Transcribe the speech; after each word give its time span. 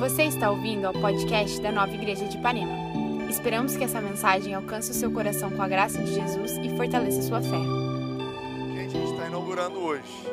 Você 0.00 0.22
está 0.22 0.50
ouvindo 0.50 0.86
ao 0.86 0.94
podcast 0.94 1.60
da 1.60 1.70
Nova 1.70 1.92
Igreja 1.92 2.24
de 2.24 2.38
Ipanema. 2.38 2.72
Esperamos 3.28 3.76
que 3.76 3.84
essa 3.84 4.00
mensagem 4.00 4.54
alcance 4.54 4.90
o 4.90 4.94
seu 4.94 5.12
coração 5.12 5.50
com 5.50 5.60
a 5.60 5.68
graça 5.68 6.02
de 6.02 6.14
Jesus 6.14 6.56
e 6.56 6.74
fortaleça 6.74 7.20
sua 7.20 7.42
fé. 7.42 7.58
Gente, 8.74 8.96
a 8.96 9.00
gente 9.00 9.12
está 9.12 9.26
inaugurando 9.26 9.78
hoje. 9.78 10.26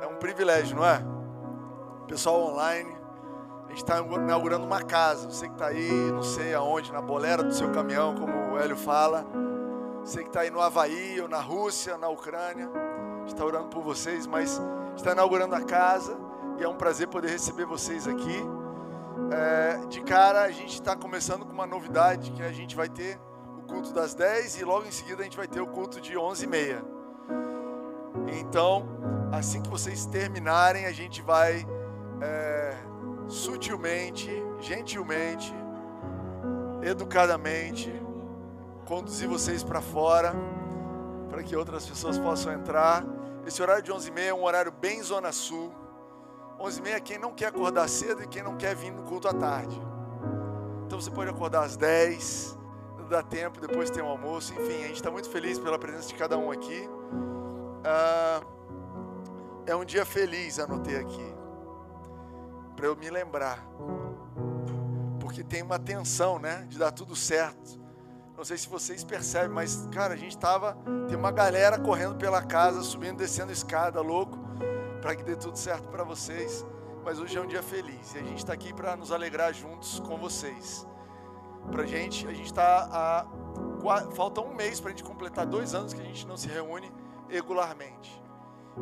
É 0.00 0.06
um 0.06 0.16
privilégio, 0.16 0.74
não 0.74 0.86
é? 0.86 1.04
Pessoal 2.06 2.50
online, 2.50 2.90
a 3.66 3.68
gente 3.68 3.82
está 3.82 3.98
inaugurando 3.98 4.64
uma 4.64 4.82
casa. 4.82 5.30
Você 5.30 5.46
que 5.46 5.52
está 5.52 5.66
aí, 5.66 5.92
não 6.10 6.22
sei 6.22 6.54
aonde, 6.54 6.90
na 6.90 7.02
bolera 7.02 7.42
do 7.42 7.52
seu 7.52 7.70
caminhão, 7.70 8.14
como 8.14 8.54
o 8.54 8.58
Hélio 8.58 8.78
fala. 8.78 9.26
Você 10.02 10.22
que 10.22 10.30
está 10.30 10.40
aí 10.40 10.50
no 10.50 10.58
Havaí, 10.58 11.20
ou 11.20 11.28
na 11.28 11.42
Rússia, 11.42 11.98
na 11.98 12.08
Ucrânia. 12.08 12.87
Está 13.28 13.44
orando 13.44 13.68
por 13.68 13.82
vocês, 13.82 14.26
mas 14.26 14.60
está 14.96 15.12
inaugurando 15.12 15.54
a 15.54 15.60
casa 15.62 16.18
e 16.58 16.64
é 16.64 16.68
um 16.68 16.74
prazer 16.74 17.06
poder 17.06 17.28
receber 17.28 17.64
vocês 17.64 18.08
aqui. 18.08 18.42
É, 19.30 19.86
de 19.86 20.00
cara, 20.00 20.42
a 20.42 20.50
gente 20.50 20.74
está 20.74 20.96
começando 20.96 21.44
com 21.44 21.52
uma 21.52 21.66
novidade 21.66 22.32
que 22.32 22.42
a 22.42 22.50
gente 22.50 22.74
vai 22.74 22.88
ter 22.88 23.20
o 23.58 23.62
culto 23.62 23.92
das 23.92 24.14
10 24.14 24.60
e 24.60 24.64
logo 24.64 24.86
em 24.86 24.90
seguida 24.90 25.20
a 25.20 25.24
gente 25.24 25.36
vai 25.36 25.46
ter 25.46 25.60
o 25.60 25.66
culto 25.66 26.00
de 26.00 26.16
11 26.16 26.44
e 26.44 26.48
meia. 26.48 26.84
Então, 28.40 28.86
assim 29.30 29.62
que 29.62 29.68
vocês 29.68 30.06
terminarem, 30.06 30.86
a 30.86 30.92
gente 30.92 31.22
vai 31.22 31.66
é, 32.20 32.76
sutilmente, 33.28 34.30
gentilmente, 34.60 35.54
educadamente, 36.82 37.92
conduzir 38.86 39.28
vocês 39.28 39.62
para 39.62 39.80
fora, 39.80 40.34
para 41.28 41.42
que 41.42 41.54
outras 41.54 41.86
pessoas 41.86 42.18
possam 42.18 42.52
entrar. 42.52 43.04
Esse 43.48 43.62
horário 43.62 43.82
de 43.82 43.90
11 43.90 44.08
e 44.08 44.12
meia 44.12 44.28
é 44.28 44.34
um 44.34 44.44
horário 44.44 44.70
bem 44.70 45.02
Zona 45.02 45.32
Sul. 45.32 45.72
11 46.60 46.80
e 46.80 46.82
meia 46.82 46.96
é 46.96 47.00
quem 47.00 47.18
não 47.18 47.32
quer 47.32 47.46
acordar 47.46 47.88
cedo 47.88 48.22
e 48.22 48.28
quem 48.28 48.42
não 48.42 48.58
quer 48.58 48.76
vir 48.76 48.92
no 48.92 49.04
culto 49.04 49.26
à 49.26 49.32
tarde. 49.32 49.80
Então 50.84 51.00
você 51.00 51.10
pode 51.10 51.30
acordar 51.30 51.62
às 51.62 51.74
10, 51.74 52.58
dá 53.08 53.22
tempo, 53.22 53.58
depois 53.58 53.88
tem 53.88 54.02
um 54.02 54.06
almoço. 54.06 54.52
Enfim, 54.52 54.84
a 54.84 54.86
gente 54.88 54.96
está 54.96 55.10
muito 55.10 55.30
feliz 55.30 55.58
pela 55.58 55.78
presença 55.78 56.08
de 56.08 56.14
cada 56.14 56.36
um 56.36 56.50
aqui. 56.50 56.90
Ah, 57.82 58.42
é 59.64 59.74
um 59.74 59.82
dia 59.82 60.04
feliz, 60.04 60.58
anotei 60.58 60.98
aqui, 60.98 61.34
para 62.76 62.84
eu 62.84 62.96
me 62.96 63.08
lembrar, 63.08 63.66
porque 65.20 65.42
tem 65.42 65.62
uma 65.62 65.78
tensão, 65.78 66.38
né, 66.38 66.66
de 66.68 66.78
dar 66.78 66.92
tudo 66.92 67.16
certo. 67.16 67.77
Não 68.38 68.44
sei 68.44 68.56
se 68.56 68.68
vocês 68.68 69.02
percebem, 69.02 69.48
mas 69.48 69.88
cara, 69.90 70.14
a 70.14 70.16
gente 70.16 70.38
tava, 70.38 70.78
tem 71.08 71.16
uma 71.16 71.32
galera 71.32 71.76
correndo 71.76 72.14
pela 72.14 72.40
casa, 72.40 72.82
subindo, 72.82 73.16
descendo 73.16 73.50
escada, 73.50 74.00
louco, 74.00 74.38
para 75.02 75.16
que 75.16 75.24
dê 75.24 75.34
tudo 75.34 75.58
certo 75.58 75.88
para 75.88 76.04
vocês. 76.04 76.64
Mas 77.04 77.18
hoje 77.18 77.36
é 77.36 77.40
um 77.40 77.48
dia 77.48 77.64
feliz 77.64 78.14
e 78.14 78.18
a 78.18 78.22
gente 78.22 78.38
está 78.38 78.52
aqui 78.52 78.72
para 78.72 78.94
nos 78.94 79.10
alegrar 79.10 79.52
juntos 79.52 79.98
com 79.98 80.16
vocês. 80.16 80.86
Para 81.72 81.84
gente, 81.84 82.28
a 82.28 82.32
gente 82.32 82.46
está 82.46 82.88
a 82.92 83.26
falta 84.14 84.40
um 84.40 84.54
mês 84.54 84.78
para 84.78 84.90
a 84.90 84.92
gente 84.92 85.02
completar 85.02 85.44
dois 85.44 85.74
anos 85.74 85.92
que 85.92 86.00
a 86.00 86.04
gente 86.04 86.24
não 86.24 86.36
se 86.36 86.46
reúne 86.46 86.92
regularmente. 87.28 88.22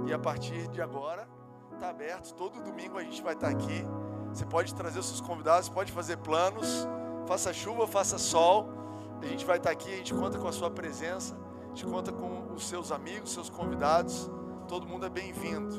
E 0.06 0.12
a 0.12 0.18
partir 0.18 0.68
de 0.68 0.82
agora, 0.82 1.26
está 1.72 1.88
aberto. 1.88 2.34
Todo 2.34 2.62
domingo 2.62 2.98
a 2.98 3.02
gente 3.02 3.22
vai 3.22 3.32
estar 3.32 3.48
aqui. 3.48 3.86
Você 4.28 4.44
pode 4.44 4.74
trazer 4.74 4.98
os 4.98 5.06
seus 5.06 5.22
convidados, 5.22 5.70
pode 5.70 5.92
fazer 5.92 6.18
planos. 6.18 6.86
Faça 7.26 7.54
chuva, 7.54 7.86
faça 7.86 8.18
sol. 8.18 8.84
A 9.22 9.26
gente 9.26 9.44
vai 9.44 9.56
estar 9.56 9.70
aqui, 9.70 9.92
a 9.92 9.96
gente 9.96 10.14
conta 10.14 10.38
com 10.38 10.48
a 10.48 10.52
sua 10.52 10.70
presença. 10.70 11.36
A 11.64 11.68
gente 11.68 11.86
conta 11.86 12.12
com 12.12 12.52
os 12.54 12.68
seus 12.68 12.92
amigos, 12.92 13.32
seus 13.32 13.50
convidados. 13.50 14.30
Todo 14.68 14.86
mundo 14.86 15.06
é 15.06 15.08
bem-vindo. 15.08 15.74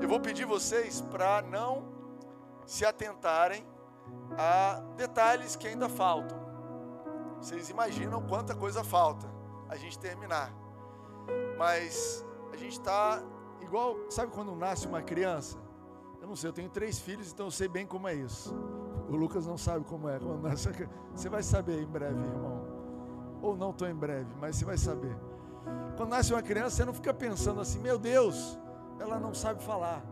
Eu 0.00 0.08
vou 0.08 0.20
pedir 0.20 0.44
vocês 0.44 1.00
para 1.00 1.42
não 1.42 1.88
se 2.66 2.84
atentarem 2.84 3.66
a 4.36 4.82
detalhes 4.96 5.56
que 5.56 5.66
ainda 5.66 5.88
faltam. 5.88 6.38
Vocês 7.40 7.70
imaginam 7.70 8.22
quanta 8.22 8.54
coisa 8.54 8.82
falta 8.82 9.26
a 9.68 9.76
gente 9.76 9.98
terminar. 9.98 10.52
Mas 11.58 12.24
a 12.52 12.56
gente 12.56 12.72
está 12.72 13.22
igual, 13.60 13.96
sabe 14.10 14.32
quando 14.32 14.54
nasce 14.54 14.86
uma 14.86 15.02
criança? 15.02 15.58
Eu 16.20 16.26
não 16.26 16.36
sei, 16.36 16.50
eu 16.50 16.54
tenho 16.54 16.68
três 16.68 16.98
filhos, 16.98 17.30
então 17.32 17.46
eu 17.46 17.50
sei 17.50 17.68
bem 17.68 17.86
como 17.86 18.08
é 18.08 18.14
isso. 18.14 18.54
O 19.08 19.16
Lucas 19.16 19.46
não 19.46 19.56
sabe 19.56 19.84
como 19.84 20.08
é. 20.08 20.18
Você 21.14 21.28
vai 21.28 21.42
saber 21.42 21.80
em 21.82 21.86
breve, 21.86 22.18
irmão. 22.18 22.64
Ou 23.42 23.56
não 23.56 23.70
estou 23.70 23.88
em 23.88 23.94
breve, 23.94 24.28
mas 24.40 24.56
você 24.56 24.64
vai 24.64 24.78
saber. 24.78 25.14
Quando 25.96 26.10
nasce 26.10 26.32
uma 26.32 26.42
criança, 26.42 26.70
você 26.70 26.84
não 26.84 26.94
fica 26.94 27.12
pensando 27.12 27.60
assim, 27.60 27.78
meu 27.78 27.98
Deus, 27.98 28.58
ela 28.98 29.20
não 29.20 29.34
sabe 29.34 29.62
falar, 29.62 30.02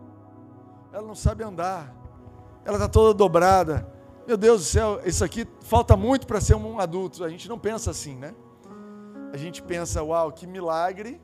ela 0.93 1.05
não 1.05 1.15
sabe 1.15 1.43
andar, 1.43 1.93
ela 2.63 2.77
está 2.77 2.87
toda 2.87 3.13
dobrada. 3.13 3.91
Meu 4.27 4.37
Deus 4.37 4.61
do 4.61 4.65
céu, 4.65 5.01
isso 5.05 5.23
aqui 5.23 5.47
falta 5.61 5.97
muito 5.97 6.27
para 6.27 6.39
ser 6.39 6.55
um 6.55 6.79
adulto. 6.79 7.23
A 7.23 7.29
gente 7.29 7.49
não 7.49 7.59
pensa 7.59 7.91
assim, 7.91 8.15
né? 8.15 8.33
A 9.33 9.37
gente 9.37 9.61
pensa, 9.61 10.03
uau, 10.03 10.31
que 10.31 10.47
milagre 10.47 11.19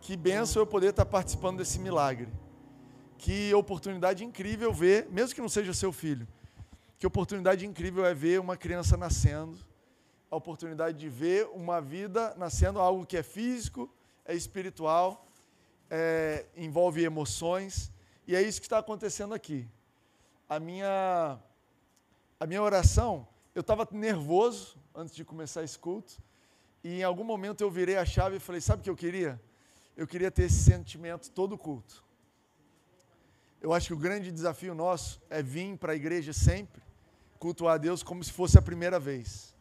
que 0.00 0.16
benção 0.16 0.62
eu 0.62 0.66
poder 0.66 0.90
estar 0.90 1.04
participando 1.04 1.58
desse 1.58 1.78
milagre. 1.78 2.28
Que 3.18 3.52
oportunidade 3.54 4.24
incrível 4.24 4.72
ver, 4.72 5.06
mesmo 5.10 5.34
que 5.34 5.40
não 5.40 5.48
seja 5.48 5.74
seu 5.74 5.92
filho, 5.92 6.26
que 7.00 7.06
oportunidade 7.06 7.66
incrível 7.66 8.04
é 8.04 8.14
ver 8.14 8.38
uma 8.38 8.56
criança 8.56 8.96
nascendo, 8.96 9.58
a 10.30 10.36
oportunidade 10.36 10.96
de 10.96 11.08
ver 11.08 11.48
uma 11.52 11.80
vida 11.80 12.32
nascendo, 12.36 12.78
algo 12.78 13.04
que 13.04 13.16
é 13.16 13.22
físico, 13.24 13.92
é 14.24 14.36
espiritual, 14.36 15.26
é, 15.90 16.46
envolve 16.56 17.02
emoções, 17.02 17.90
e 18.24 18.36
é 18.36 18.40
isso 18.40 18.60
que 18.60 18.66
está 18.66 18.78
acontecendo 18.78 19.34
aqui. 19.34 19.66
A 20.48 20.60
minha, 20.60 21.36
a 22.38 22.46
minha 22.46 22.62
oração, 22.62 23.26
eu 23.52 23.62
estava 23.62 23.88
nervoso 23.90 24.76
antes 24.94 25.12
de 25.12 25.24
começar 25.24 25.64
esse 25.64 25.76
culto, 25.76 26.22
e 26.84 27.00
em 27.00 27.02
algum 27.02 27.24
momento 27.24 27.62
eu 27.62 27.70
virei 27.70 27.96
a 27.96 28.04
chave 28.04 28.36
e 28.36 28.40
falei: 28.40 28.60
sabe 28.60 28.82
o 28.82 28.84
que 28.84 28.90
eu 28.90 28.96
queria? 28.96 29.40
eu 30.00 30.06
queria 30.06 30.30
ter 30.30 30.44
esse 30.44 30.62
sentimento 30.62 31.30
todo 31.30 31.58
culto. 31.58 32.02
Eu 33.60 33.70
acho 33.74 33.88
que 33.88 33.92
o 33.92 33.98
grande 33.98 34.32
desafio 34.32 34.74
nosso 34.74 35.20
é 35.28 35.42
vir 35.42 35.76
para 35.76 35.92
a 35.92 35.94
igreja 35.94 36.32
sempre, 36.32 36.80
cultuar 37.40 37.74
a 37.74 37.78
Deus 37.78 38.02
como 38.02 38.22
se 38.22 38.30
fosse 38.30 38.58
a 38.58 38.62
primeira 38.62 39.00
vez. 39.00 39.54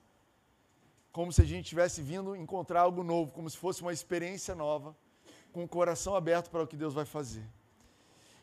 Como 1.12 1.31
se 1.34 1.41
a 1.41 1.45
gente 1.45 1.69
tivesse 1.69 2.01
vindo 2.01 2.35
encontrar 2.35 2.81
algo 2.81 3.03
novo, 3.03 3.31
como 3.31 3.50
se 3.50 3.57
fosse 3.57 3.81
uma 3.81 3.94
experiência 3.94 4.53
nova, 4.53 4.95
com 5.53 5.63
o 5.63 5.67
coração 5.67 6.13
aberto 6.13 6.51
para 6.51 6.62
o 6.62 6.67
que 6.67 6.75
Deus 6.75 6.94
vai 6.94 7.06
fazer. 7.06 7.44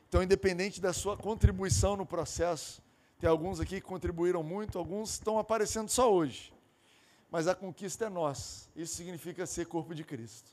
Então, 0.08 0.22
independente 0.22 0.80
da 0.80 0.92
sua 0.92 1.16
contribuição 1.16 1.96
no 1.96 2.06
processo, 2.06 2.82
tem 3.20 3.28
alguns 3.28 3.60
aqui 3.60 3.76
que 3.76 3.86
contribuíram 3.86 4.42
muito, 4.42 4.78
alguns 4.78 5.10
estão 5.10 5.38
aparecendo 5.38 5.90
só 5.90 6.12
hoje. 6.12 6.52
Mas 7.30 7.46
a 7.46 7.54
conquista 7.54 8.06
é 8.06 8.08
nossa. 8.08 8.68
Isso 8.74 8.94
significa 8.94 9.46
ser 9.46 9.66
corpo 9.66 9.94
de 9.94 10.02
Cristo. 10.02 10.50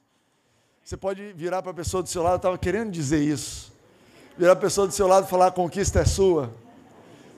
Você 0.83 0.97
pode 0.97 1.31
virar 1.33 1.61
para 1.61 1.71
a 1.71 1.75
pessoa 1.75 2.03
do 2.03 2.09
seu 2.09 2.21
lado, 2.21 2.35
estava 2.35 2.57
querendo 2.57 2.91
dizer 2.91 3.21
isso. 3.23 3.71
Virar 4.37 4.55
para 4.55 4.65
a 4.65 4.69
pessoa 4.69 4.87
do 4.87 4.93
seu 4.93 5.07
lado 5.07 5.25
e 5.25 5.29
falar: 5.29 5.47
a 5.47 5.51
conquista 5.51 5.99
é 5.99 6.05
sua. 6.05 6.53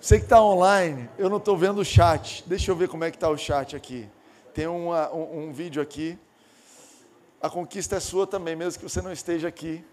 Você 0.05 0.19
que 0.19 0.25
está 0.25 0.39
online, 0.39 1.09
eu 1.17 1.31
não 1.31 1.38
estou 1.38 1.57
vendo 1.57 1.79
o 1.81 1.83
chat. 1.83 2.43
Deixa 2.45 2.69
eu 2.69 2.75
ver 2.75 2.88
como 2.88 3.03
é 3.03 3.09
que 3.09 3.17
está 3.17 3.27
o 3.27 3.35
chat 3.35 3.75
aqui. 3.75 4.07
Tem 4.53 4.67
uma, 4.67 5.11
um, 5.11 5.47
um 5.47 5.51
vídeo 5.51 5.81
aqui. 5.81 6.16
A 7.41 7.49
conquista 7.49 7.95
é 7.95 7.99
sua 7.99 8.27
também, 8.27 8.55
mesmo 8.55 8.79
que 8.79 8.88
você 8.88 9.01
não 9.01 9.11
esteja 9.11 9.47
aqui. 9.47 9.83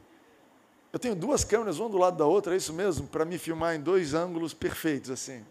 Eu 0.93 0.99
tenho 0.99 1.17
duas 1.17 1.45
câmeras, 1.45 1.79
uma 1.79 1.89
do 1.89 1.97
lado 1.97 2.19
da 2.19 2.27
outra, 2.27 2.53
é 2.53 2.59
isso 2.59 2.75
mesmo? 2.75 3.07
Para 3.07 3.25
me 3.25 3.39
filmar 3.39 3.75
em 3.75 3.81
dois 3.81 4.13
ângulos 4.13 4.53
perfeitos, 4.53 5.11
assim. 5.11 5.43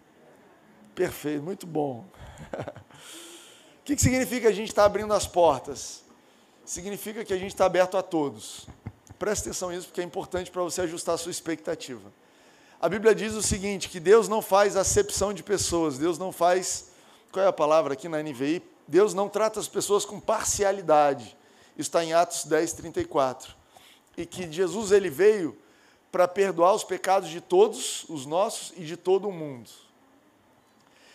Perfeito, 0.93 1.41
muito 1.41 1.65
bom. 1.65 2.05
o 2.53 2.63
que, 3.83 3.95
que 3.95 4.01
significa 4.03 4.49
a 4.49 4.51
gente 4.51 4.69
estar 4.69 4.83
tá 4.83 4.85
abrindo 4.85 5.11
as 5.11 5.25
portas? 5.25 6.03
significa 6.63 7.25
que 7.25 7.33
a 7.33 7.37
gente 7.37 7.49
está 7.49 7.65
aberto 7.65 7.97
a 7.97 8.03
todos. 8.03 8.67
Presta 9.17 9.49
atenção 9.49 9.71
nisso, 9.71 9.87
porque 9.87 10.01
é 10.01 10.03
importante 10.03 10.51
para 10.51 10.61
você 10.61 10.81
ajustar 10.81 11.15
a 11.15 11.17
sua 11.17 11.31
expectativa. 11.31 12.20
A 12.81 12.89
Bíblia 12.89 13.13
diz 13.13 13.35
o 13.35 13.43
seguinte: 13.43 13.87
que 13.87 13.99
Deus 13.99 14.27
não 14.27 14.41
faz 14.41 14.75
acepção 14.75 15.31
de 15.31 15.43
pessoas, 15.43 15.99
Deus 15.99 16.17
não 16.17 16.31
faz. 16.31 16.87
Qual 17.31 17.45
é 17.45 17.47
a 17.47 17.53
palavra 17.53 17.93
aqui 17.93 18.09
na 18.09 18.21
NVI? 18.23 18.63
Deus 18.87 19.13
não 19.13 19.29
trata 19.29 19.59
as 19.59 19.67
pessoas 19.67 20.03
com 20.03 20.19
parcialidade. 20.19 21.37
Isso 21.77 21.89
está 21.89 22.03
em 22.03 22.11
Atos 22.11 22.43
10, 22.45 22.73
34. 22.73 23.53
E 24.17 24.25
que 24.25 24.51
Jesus 24.51 24.91
ele 24.91 25.11
veio 25.11 25.55
para 26.11 26.27
perdoar 26.27 26.73
os 26.73 26.83
pecados 26.83 27.29
de 27.29 27.39
todos 27.39 28.03
os 28.09 28.25
nossos 28.25 28.73
e 28.75 28.83
de 28.83 28.97
todo 28.97 29.29
o 29.29 29.31
mundo. 29.31 29.69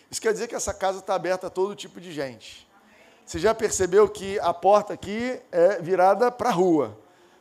Isso 0.08 0.22
quer 0.22 0.32
dizer 0.32 0.46
que 0.46 0.54
essa 0.54 0.72
casa 0.72 1.00
está 1.00 1.16
aberta 1.16 1.48
a 1.48 1.50
todo 1.50 1.74
tipo 1.74 2.00
de 2.00 2.12
gente. 2.12 2.66
Você 3.26 3.40
já 3.40 3.52
percebeu 3.52 4.08
que 4.08 4.38
a 4.38 4.54
porta 4.54 4.94
aqui 4.94 5.38
é 5.50 5.82
virada 5.82 6.30
para 6.30 6.48
a 6.48 6.52
rua? 6.52 6.96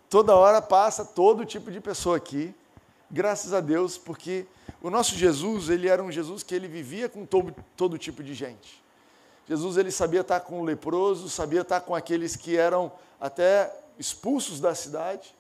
Toda 0.10 0.36
hora 0.36 0.63
passa 0.63 1.06
todo 1.06 1.45
tipo 1.45 1.71
de 1.71 1.80
pessoa 1.80 2.18
aqui. 2.18 2.54
Graças 3.10 3.54
a 3.54 3.62
Deus, 3.62 3.98
porque 3.98 4.46
o 4.81 4.90
nosso 4.90 5.16
Jesus, 5.16 5.69
ele 5.69 5.88
era 5.88 6.04
um 6.04 6.12
Jesus 6.12 6.44
que 6.44 6.56
ele 6.56 6.68
vivia 6.68 7.07
com 7.07 7.25
todo, 7.25 7.56
todo 7.78 7.98
tipo 7.98 8.24
de 8.24 8.34
gente. 8.34 8.84
Jesus 9.48 9.78
ele 9.78 9.92
sabia 9.92 10.22
estar 10.22 10.40
com 10.40 10.60
o 10.60 10.63
leproso, 10.63 11.30
sabia 11.30 11.62
estar 11.62 11.81
com 11.81 11.94
aqueles 11.94 12.36
que 12.36 12.57
eram 12.57 12.92
até 13.19 13.72
expulsos 13.98 14.60
da 14.60 14.74
cidade. 14.74 15.34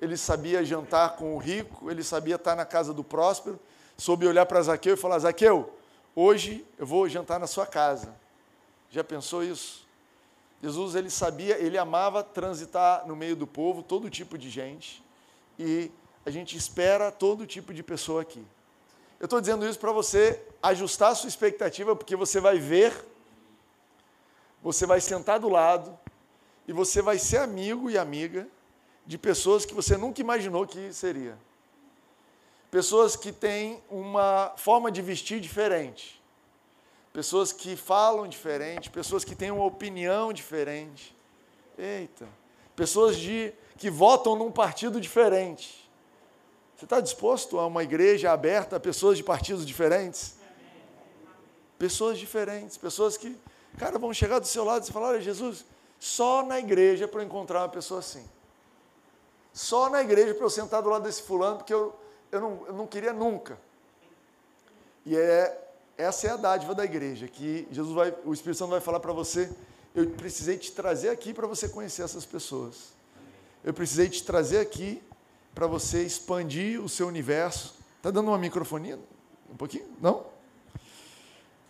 ele 0.00 0.16
sabia 0.16 0.64
jantar 0.64 1.16
com 1.16 1.34
o 1.34 1.38
rico, 1.38 1.90
ele 1.90 2.02
sabia 2.02 2.34
estar 2.34 2.56
na 2.56 2.64
casa 2.64 2.92
do 2.92 3.04
próspero, 3.04 3.60
soube 3.96 4.26
olhar 4.26 4.44
para 4.44 4.60
Zaqueu 4.62 4.94
e 4.94 4.96
falar: 4.96 5.18
Zaqueu, 5.18 5.72
hoje 6.14 6.64
eu 6.78 6.86
vou 6.86 7.08
jantar 7.08 7.38
na 7.38 7.46
sua 7.46 7.66
casa. 7.66 8.14
Já 8.90 9.04
pensou 9.04 9.42
isso? 9.42 9.86
Jesus 10.62 10.94
ele 10.94 11.10
sabia, 11.10 11.58
ele 11.58 11.76
amava 11.76 12.22
transitar 12.22 13.06
no 13.06 13.14
meio 13.14 13.36
do 13.36 13.46
povo, 13.46 13.82
todo 13.82 14.08
tipo 14.08 14.38
de 14.38 14.48
gente, 14.48 15.02
e 15.58 15.90
a 16.24 16.30
gente 16.30 16.56
espera 16.56 17.12
todo 17.12 17.46
tipo 17.46 17.72
de 17.74 17.82
pessoa 17.82 18.22
aqui. 18.22 18.44
Eu 19.20 19.24
estou 19.24 19.40
dizendo 19.40 19.66
isso 19.66 19.78
para 19.78 19.92
você 19.92 20.40
ajustar 20.62 21.12
a 21.12 21.14
sua 21.14 21.28
expectativa, 21.28 21.94
porque 21.94 22.16
você 22.16 22.40
vai 22.40 22.58
ver, 22.58 22.92
você 24.62 24.86
vai 24.86 25.00
sentar 25.00 25.38
do 25.38 25.48
lado, 25.48 25.98
e 26.66 26.72
você 26.72 27.02
vai 27.02 27.18
ser 27.18 27.38
amigo 27.38 27.90
e 27.90 27.98
amiga 27.98 28.48
de 29.06 29.18
pessoas 29.18 29.64
que 29.64 29.74
você 29.74 29.96
nunca 29.96 30.20
imaginou 30.20 30.66
que 30.66 30.92
seria. 30.92 31.36
Pessoas 32.70 33.14
que 33.14 33.30
têm 33.30 33.82
uma 33.88 34.52
forma 34.56 34.90
de 34.90 35.00
vestir 35.02 35.40
diferente. 35.40 36.20
Pessoas 37.12 37.52
que 37.52 37.76
falam 37.76 38.26
diferente, 38.26 38.90
pessoas 38.90 39.24
que 39.24 39.36
têm 39.36 39.50
uma 39.50 39.64
opinião 39.64 40.32
diferente. 40.32 41.14
Eita. 41.78 42.26
Pessoas 42.74 43.16
de, 43.16 43.52
que 43.78 43.88
votam 43.88 44.34
num 44.34 44.50
partido 44.50 45.00
diferente. 45.00 45.83
Você 46.76 46.84
está 46.84 47.00
disposto 47.00 47.58
a 47.58 47.66
uma 47.66 47.82
igreja 47.82 48.32
aberta 48.32 48.76
a 48.76 48.80
pessoas 48.80 49.16
de 49.16 49.22
partidos 49.22 49.64
diferentes? 49.64 50.34
Pessoas 51.78 52.18
diferentes, 52.18 52.76
pessoas 52.76 53.16
que, 53.16 53.36
cara, 53.78 53.98
vão 53.98 54.12
chegar 54.12 54.38
do 54.38 54.46
seu 54.46 54.64
lado 54.64 54.86
e 54.88 54.92
falar: 54.92 55.08
Olha, 55.08 55.20
Jesus, 55.20 55.64
só 55.98 56.44
na 56.44 56.58
igreja 56.58 57.06
para 57.06 57.20
eu 57.20 57.26
encontrar 57.26 57.60
uma 57.60 57.68
pessoa 57.68 58.00
assim. 58.00 58.24
Só 59.52 59.88
na 59.88 60.02
igreja 60.02 60.34
para 60.34 60.44
eu 60.44 60.50
sentar 60.50 60.82
do 60.82 60.88
lado 60.88 61.04
desse 61.04 61.22
fulano, 61.22 61.58
porque 61.58 61.72
eu, 61.72 61.94
eu, 62.32 62.40
não, 62.40 62.64
eu 62.66 62.72
não 62.74 62.86
queria 62.86 63.12
nunca. 63.12 63.58
E 65.06 65.16
é, 65.16 65.64
essa 65.96 66.26
é 66.26 66.30
a 66.30 66.36
dádiva 66.36 66.74
da 66.74 66.84
igreja, 66.84 67.28
que 67.28 67.68
Jesus 67.70 67.94
vai, 67.94 68.12
o 68.24 68.32
Espírito 68.32 68.58
Santo 68.58 68.70
vai 68.70 68.80
falar 68.80 68.98
para 68.98 69.12
você, 69.12 69.54
eu 69.94 70.10
precisei 70.10 70.58
te 70.58 70.72
trazer 70.72 71.08
aqui 71.08 71.32
para 71.32 71.46
você 71.46 71.68
conhecer 71.68 72.02
essas 72.02 72.26
pessoas. 72.26 72.92
Eu 73.62 73.72
precisei 73.72 74.08
te 74.08 74.24
trazer 74.24 74.58
aqui 74.58 75.00
para 75.54 75.66
você 75.66 76.02
expandir 76.02 76.82
o 76.82 76.88
seu 76.88 77.06
universo. 77.06 77.74
Está 77.96 78.10
dando 78.10 78.28
uma 78.28 78.38
microfonia? 78.38 78.98
Um 79.50 79.56
pouquinho? 79.56 79.86
Não? 80.00 80.34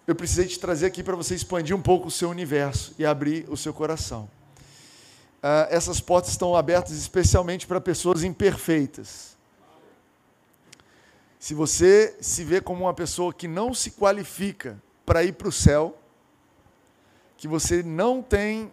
eu 0.06 0.14
precisei 0.14 0.46
te 0.46 0.58
trazer 0.58 0.86
aqui 0.86 1.02
para 1.02 1.16
você 1.16 1.34
expandir 1.34 1.74
um 1.74 1.80
pouco 1.80 2.08
o 2.08 2.10
seu 2.10 2.28
universo 2.28 2.94
e 2.98 3.06
abrir 3.06 3.46
o 3.48 3.56
seu 3.56 3.72
coração. 3.72 4.28
Uh, 5.42 5.68
essas 5.70 6.00
portas 6.00 6.32
estão 6.32 6.54
abertas 6.54 6.92
especialmente 6.92 7.66
para 7.66 7.80
pessoas 7.80 8.22
imperfeitas. 8.22 9.34
Se 11.38 11.54
você 11.54 12.16
se 12.20 12.44
vê 12.44 12.60
como 12.60 12.84
uma 12.84 12.94
pessoa 12.94 13.32
que 13.32 13.48
não 13.48 13.74
se 13.74 13.92
qualifica 13.92 14.80
para 15.04 15.24
ir 15.24 15.32
para 15.32 15.48
o 15.48 15.52
céu, 15.52 15.98
que 17.36 17.48
você 17.48 17.82
não 17.82 18.22
tem 18.22 18.70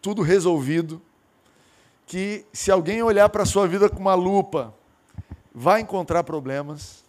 tudo 0.00 0.22
resolvido, 0.22 1.00
que 2.06 2.44
se 2.52 2.70
alguém 2.70 3.02
olhar 3.02 3.28
para 3.28 3.42
a 3.42 3.46
sua 3.46 3.66
vida 3.66 3.88
com 3.88 3.98
uma 3.98 4.14
lupa, 4.14 4.74
vai 5.54 5.80
encontrar 5.80 6.24
problemas, 6.24 7.04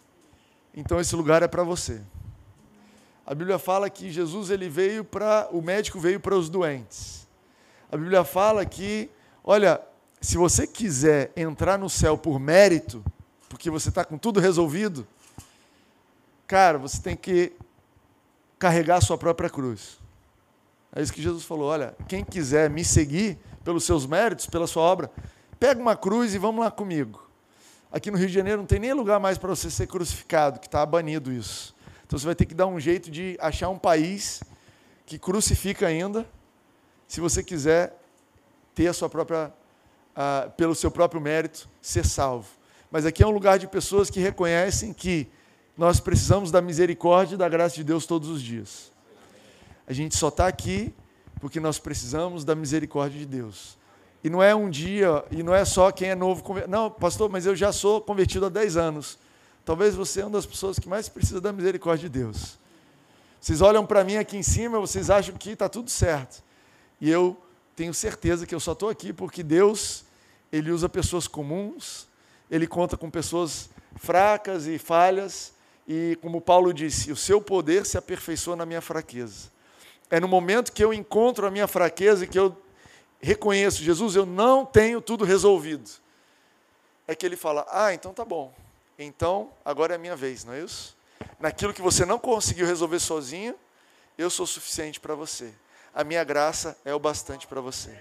então 0.74 1.00
esse 1.00 1.14
lugar 1.14 1.42
é 1.42 1.48
para 1.48 1.62
você. 1.62 2.00
A 3.26 3.34
Bíblia 3.34 3.58
fala 3.58 3.90
que 3.90 4.10
Jesus 4.10 4.50
ele 4.50 4.68
veio 4.68 5.04
para 5.04 5.48
o 5.50 5.60
médico 5.60 5.98
veio 5.98 6.20
para 6.20 6.36
os 6.36 6.48
doentes. 6.48 7.26
A 7.90 7.96
Bíblia 7.96 8.24
fala 8.24 8.64
que, 8.64 9.10
olha, 9.42 9.80
se 10.20 10.36
você 10.36 10.66
quiser 10.66 11.32
entrar 11.36 11.78
no 11.78 11.90
céu 11.90 12.16
por 12.16 12.38
mérito, 12.38 13.04
porque 13.48 13.70
você 13.70 13.88
está 13.88 14.04
com 14.04 14.16
tudo 14.16 14.38
resolvido, 14.38 15.06
cara, 16.46 16.78
você 16.78 17.00
tem 17.02 17.16
que 17.16 17.52
carregar 18.58 18.96
a 18.96 19.00
sua 19.00 19.18
própria 19.18 19.50
cruz. 19.50 19.98
É 20.94 21.02
isso 21.02 21.12
que 21.12 21.22
Jesus 21.22 21.44
falou. 21.44 21.68
Olha, 21.68 21.94
quem 22.08 22.24
quiser 22.24 22.70
me 22.70 22.84
seguir 22.84 23.38
pelos 23.66 23.82
seus 23.82 24.06
méritos, 24.06 24.46
pela 24.46 24.64
sua 24.68 24.84
obra, 24.84 25.10
pega 25.58 25.80
uma 25.80 25.96
cruz 25.96 26.32
e 26.32 26.38
vamos 26.38 26.64
lá 26.64 26.70
comigo. 26.70 27.28
Aqui 27.90 28.12
no 28.12 28.16
Rio 28.16 28.28
de 28.28 28.32
Janeiro 28.32 28.60
não 28.60 28.66
tem 28.66 28.78
nem 28.78 28.92
lugar 28.92 29.18
mais 29.18 29.36
para 29.36 29.48
você 29.48 29.68
ser 29.68 29.88
crucificado, 29.88 30.60
que 30.60 30.66
está 30.66 30.86
banido 30.86 31.32
isso. 31.32 31.74
Então 32.06 32.16
você 32.16 32.24
vai 32.24 32.36
ter 32.36 32.44
que 32.44 32.54
dar 32.54 32.68
um 32.68 32.78
jeito 32.78 33.10
de 33.10 33.36
achar 33.40 33.68
um 33.68 33.76
país 33.76 34.40
que 35.04 35.18
crucifica 35.18 35.84
ainda, 35.84 36.24
se 37.08 37.20
você 37.20 37.42
quiser 37.42 38.00
ter 38.72 38.86
a 38.86 38.92
sua 38.92 39.08
própria, 39.08 39.52
pelo 40.56 40.72
seu 40.76 40.90
próprio 40.90 41.20
mérito, 41.20 41.68
ser 41.82 42.06
salvo. 42.06 42.46
Mas 42.88 43.04
aqui 43.04 43.20
é 43.20 43.26
um 43.26 43.32
lugar 43.32 43.58
de 43.58 43.66
pessoas 43.66 44.08
que 44.08 44.20
reconhecem 44.20 44.92
que 44.92 45.28
nós 45.76 45.98
precisamos 45.98 46.52
da 46.52 46.62
misericórdia 46.62 47.34
e 47.34 47.38
da 47.38 47.48
graça 47.48 47.74
de 47.74 47.82
Deus 47.82 48.06
todos 48.06 48.28
os 48.28 48.40
dias. 48.40 48.92
A 49.88 49.92
gente 49.92 50.16
só 50.16 50.28
está 50.28 50.46
aqui 50.46 50.94
porque 51.40 51.60
nós 51.60 51.78
precisamos 51.78 52.44
da 52.44 52.54
misericórdia 52.54 53.18
de 53.18 53.26
Deus. 53.26 53.76
E 54.24 54.30
não 54.30 54.42
é 54.42 54.54
um 54.54 54.68
dia, 54.68 55.24
e 55.30 55.42
não 55.42 55.54
é 55.54 55.64
só 55.64 55.92
quem 55.92 56.10
é 56.10 56.14
novo. 56.14 56.42
Não, 56.68 56.90
pastor, 56.90 57.30
mas 57.30 57.46
eu 57.46 57.54
já 57.54 57.72
sou 57.72 58.00
convertido 58.00 58.46
há 58.46 58.48
10 58.48 58.76
anos. 58.76 59.18
Talvez 59.64 59.94
você 59.94 60.20
é 60.20 60.24
uma 60.24 60.32
das 60.32 60.46
pessoas 60.46 60.78
que 60.78 60.88
mais 60.88 61.08
precisa 61.08 61.40
da 61.40 61.52
misericórdia 61.52 62.08
de 62.08 62.18
Deus. 62.18 62.58
Vocês 63.40 63.60
olham 63.60 63.86
para 63.86 64.02
mim 64.02 64.16
aqui 64.16 64.36
em 64.36 64.42
cima, 64.42 64.80
vocês 64.80 65.10
acham 65.10 65.36
que 65.36 65.50
está 65.50 65.68
tudo 65.68 65.90
certo. 65.90 66.42
E 67.00 67.10
eu 67.10 67.36
tenho 67.76 67.92
certeza 67.92 68.46
que 68.46 68.54
eu 68.54 68.60
só 68.60 68.72
estou 68.72 68.88
aqui 68.88 69.12
porque 69.12 69.42
Deus, 69.42 70.04
Ele 70.50 70.70
usa 70.70 70.88
pessoas 70.88 71.28
comuns, 71.28 72.08
Ele 72.50 72.66
conta 72.66 72.96
com 72.96 73.10
pessoas 73.10 73.68
fracas 73.96 74.66
e 74.66 74.78
falhas, 74.78 75.52
e 75.86 76.18
como 76.20 76.40
Paulo 76.40 76.72
disse, 76.72 77.12
o 77.12 77.16
seu 77.16 77.40
poder 77.40 77.86
se 77.86 77.96
aperfeiçoa 77.96 78.56
na 78.56 78.66
minha 78.66 78.80
fraqueza. 78.80 79.54
É 80.10 80.20
no 80.20 80.28
momento 80.28 80.72
que 80.72 80.84
eu 80.84 80.94
encontro 80.94 81.46
a 81.46 81.50
minha 81.50 81.66
fraqueza 81.66 82.24
e 82.24 82.28
que 82.28 82.38
eu 82.38 82.56
reconheço, 83.20 83.82
Jesus, 83.82 84.14
eu 84.14 84.24
não 84.24 84.64
tenho 84.64 85.00
tudo 85.00 85.24
resolvido. 85.24 85.90
É 87.08 87.14
que 87.14 87.26
ele 87.26 87.36
fala: 87.36 87.66
Ah, 87.68 87.92
então 87.92 88.12
tá 88.12 88.24
bom. 88.24 88.54
Então, 88.98 89.50
agora 89.64 89.94
é 89.94 89.96
a 89.96 89.98
minha 89.98 90.16
vez, 90.16 90.44
não 90.44 90.54
é 90.54 90.60
isso? 90.60 90.96
Naquilo 91.38 91.74
que 91.74 91.82
você 91.82 92.04
não 92.04 92.18
conseguiu 92.18 92.66
resolver 92.66 92.98
sozinho, 92.98 93.54
eu 94.16 94.30
sou 94.30 94.46
suficiente 94.46 94.98
para 94.98 95.14
você. 95.14 95.52
A 95.94 96.04
minha 96.04 96.24
graça 96.24 96.76
é 96.84 96.94
o 96.94 96.98
bastante 96.98 97.46
para 97.46 97.60
você. 97.60 97.98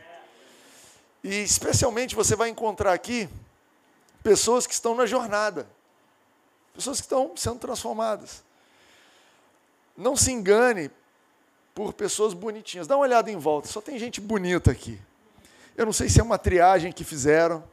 E 1.24 1.42
especialmente 1.42 2.16
você 2.16 2.36
vai 2.36 2.50
encontrar 2.50 2.94
aqui 2.94 3.28
pessoas 4.24 4.68
que 4.68 4.74
estão 4.74 4.96
na 4.96 5.06
jornada, 5.06 5.68
pessoas 6.74 7.00
que 7.00 7.06
estão 7.06 7.36
sendo 7.36 7.60
transformadas. 7.60 8.44
Não 9.98 10.16
se 10.16 10.32
engane 10.32 10.92
por 11.76 11.94
pessoas 11.94 12.34
bonitinhas. 12.34 12.88
Dá 12.88 12.96
uma 12.96 13.04
olhada 13.04 13.30
em 13.30 13.38
volta, 13.38 13.68
só 13.68 13.80
tem 13.80 14.00
gente 14.00 14.20
bonita 14.20 14.72
aqui. 14.72 15.00
Eu 15.78 15.86
não 15.86 15.94
sei 15.94 16.10
se 16.10 16.20
é 16.20 16.24
uma 16.24 16.40
triagem 16.40 16.92
que 16.92 17.04
fizeram 17.04 17.64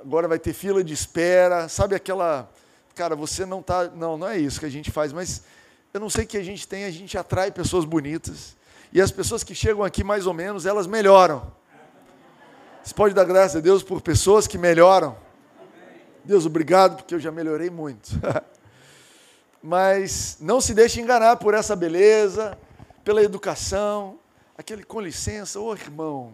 agora 0.00 0.26
vai 0.26 0.38
ter 0.38 0.52
fila 0.52 0.82
de 0.82 0.92
espera, 0.92 1.68
sabe 1.68 1.94
aquela, 1.94 2.50
cara, 2.94 3.14
você 3.14 3.44
não 3.44 3.62
tá, 3.62 3.88
não, 3.88 4.16
não 4.16 4.28
é 4.28 4.38
isso 4.38 4.58
que 4.58 4.66
a 4.66 4.70
gente 4.70 4.90
faz, 4.90 5.12
mas 5.12 5.42
eu 5.92 6.00
não 6.00 6.08
sei 6.08 6.24
que 6.24 6.36
a 6.36 6.42
gente 6.42 6.66
tem, 6.66 6.84
a 6.84 6.90
gente 6.90 7.16
atrai 7.18 7.50
pessoas 7.50 7.84
bonitas. 7.84 8.56
E 8.92 9.00
as 9.00 9.10
pessoas 9.10 9.44
que 9.44 9.54
chegam 9.54 9.84
aqui 9.84 10.02
mais 10.02 10.26
ou 10.26 10.34
menos, 10.34 10.66
elas 10.66 10.86
melhoram. 10.86 11.52
Você 12.82 12.94
pode 12.94 13.14
dar 13.14 13.24
graças 13.24 13.56
a 13.56 13.60
Deus 13.60 13.82
por 13.82 14.00
pessoas 14.00 14.46
que 14.46 14.58
melhoram. 14.58 15.16
Deus, 16.24 16.46
obrigado, 16.46 16.96
porque 16.96 17.14
eu 17.14 17.20
já 17.20 17.30
melhorei 17.30 17.70
muito. 17.70 18.10
Mas 19.62 20.38
não 20.40 20.60
se 20.60 20.72
deixe 20.72 21.00
enganar 21.00 21.36
por 21.36 21.54
essa 21.54 21.76
beleza, 21.76 22.56
pela 23.04 23.22
educação, 23.22 24.18
aquele 24.56 24.84
com 24.84 25.00
licença, 25.00 25.60
ô 25.60 25.66
oh, 25.66 25.74
irmão, 25.74 26.32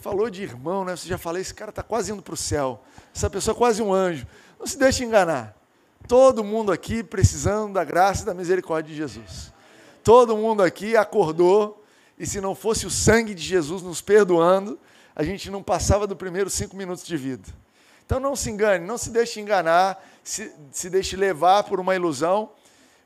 falou 0.00 0.28
de 0.28 0.42
irmão, 0.42 0.84
né? 0.84 0.94
Você 0.96 1.08
já 1.08 1.18
falou, 1.18 1.40
esse 1.40 1.54
cara 1.54 1.70
está 1.70 1.82
quase 1.82 2.12
indo 2.12 2.22
para 2.22 2.34
o 2.34 2.36
céu. 2.36 2.82
Essa 3.14 3.30
pessoa 3.30 3.54
é 3.54 3.58
quase 3.58 3.82
um 3.82 3.92
anjo. 3.92 4.26
Não 4.58 4.66
se 4.66 4.78
deixe 4.78 5.04
enganar. 5.04 5.56
Todo 6.06 6.44
mundo 6.44 6.70
aqui 6.70 7.02
precisando 7.02 7.74
da 7.74 7.84
graça 7.84 8.22
e 8.22 8.26
da 8.26 8.34
misericórdia 8.34 8.90
de 8.90 8.96
Jesus. 8.96 9.52
Todo 10.02 10.36
mundo 10.36 10.62
aqui 10.62 10.96
acordou, 10.96 11.84
e 12.18 12.26
se 12.26 12.40
não 12.40 12.54
fosse 12.54 12.86
o 12.86 12.90
sangue 12.90 13.34
de 13.34 13.42
Jesus 13.42 13.82
nos 13.82 14.00
perdoando, 14.00 14.78
a 15.14 15.22
gente 15.22 15.50
não 15.50 15.62
passava 15.62 16.06
do 16.06 16.16
primeiro 16.16 16.48
cinco 16.48 16.76
minutos 16.76 17.04
de 17.04 17.16
vida. 17.16 17.48
Então 18.08 18.18
não 18.18 18.34
se 18.34 18.48
engane, 18.48 18.86
não 18.86 18.96
se 18.96 19.10
deixe 19.10 19.38
enganar, 19.38 20.02
se, 20.24 20.50
se 20.72 20.88
deixe 20.88 21.14
levar 21.14 21.64
por 21.64 21.78
uma 21.78 21.94
ilusão, 21.94 22.50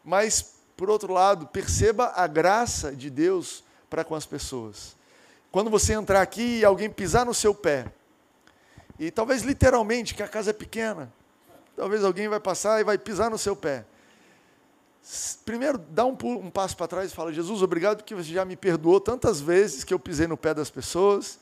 mas, 0.05 0.55
por 0.77 0.89
outro 0.89 1.13
lado, 1.13 1.45
perceba 1.49 2.13
a 2.15 2.29
graça 2.29 2.95
de 2.95 3.11
Deus 3.11 3.65
para 3.91 4.05
com 4.05 4.15
as 4.15 4.27
pessoas. 4.27 4.95
Quando 5.51 5.69
você 5.69 5.93
entrar 5.93 6.23
aqui 6.23 6.61
e 6.61 6.65
alguém 6.65 6.89
pisar 6.89 7.27
no 7.27 7.35
seu 7.35 7.53
pé, 7.53 7.87
e 8.97 9.11
talvez 9.11 9.43
literalmente, 9.43 10.15
que 10.15 10.23
a 10.23 10.29
casa 10.29 10.51
é 10.51 10.53
pequena, 10.53 11.13
talvez 11.75 12.05
alguém 12.05 12.29
vai 12.29 12.39
passar 12.39 12.81
e 12.81 12.85
vai 12.85 12.97
pisar 12.97 13.29
no 13.29 13.39
seu 13.39 13.57
pé. 13.57 13.85
Primeiro, 15.45 15.79
dá 15.79 16.07
um, 16.07 16.17
um 16.23 16.49
passo 16.49 16.77
para 16.77 16.87
trás 16.87 17.11
e 17.11 17.15
fala: 17.15 17.33
Jesus, 17.33 17.61
obrigado 17.61 17.97
porque 17.97 18.15
você 18.15 18.31
já 18.31 18.45
me 18.45 18.55
perdoou 18.55 19.01
tantas 19.01 19.41
vezes 19.41 19.83
que 19.83 19.93
eu 19.93 19.99
pisei 19.99 20.29
no 20.29 20.37
pé 20.37 20.55
das 20.55 20.71
pessoas. 20.71 21.41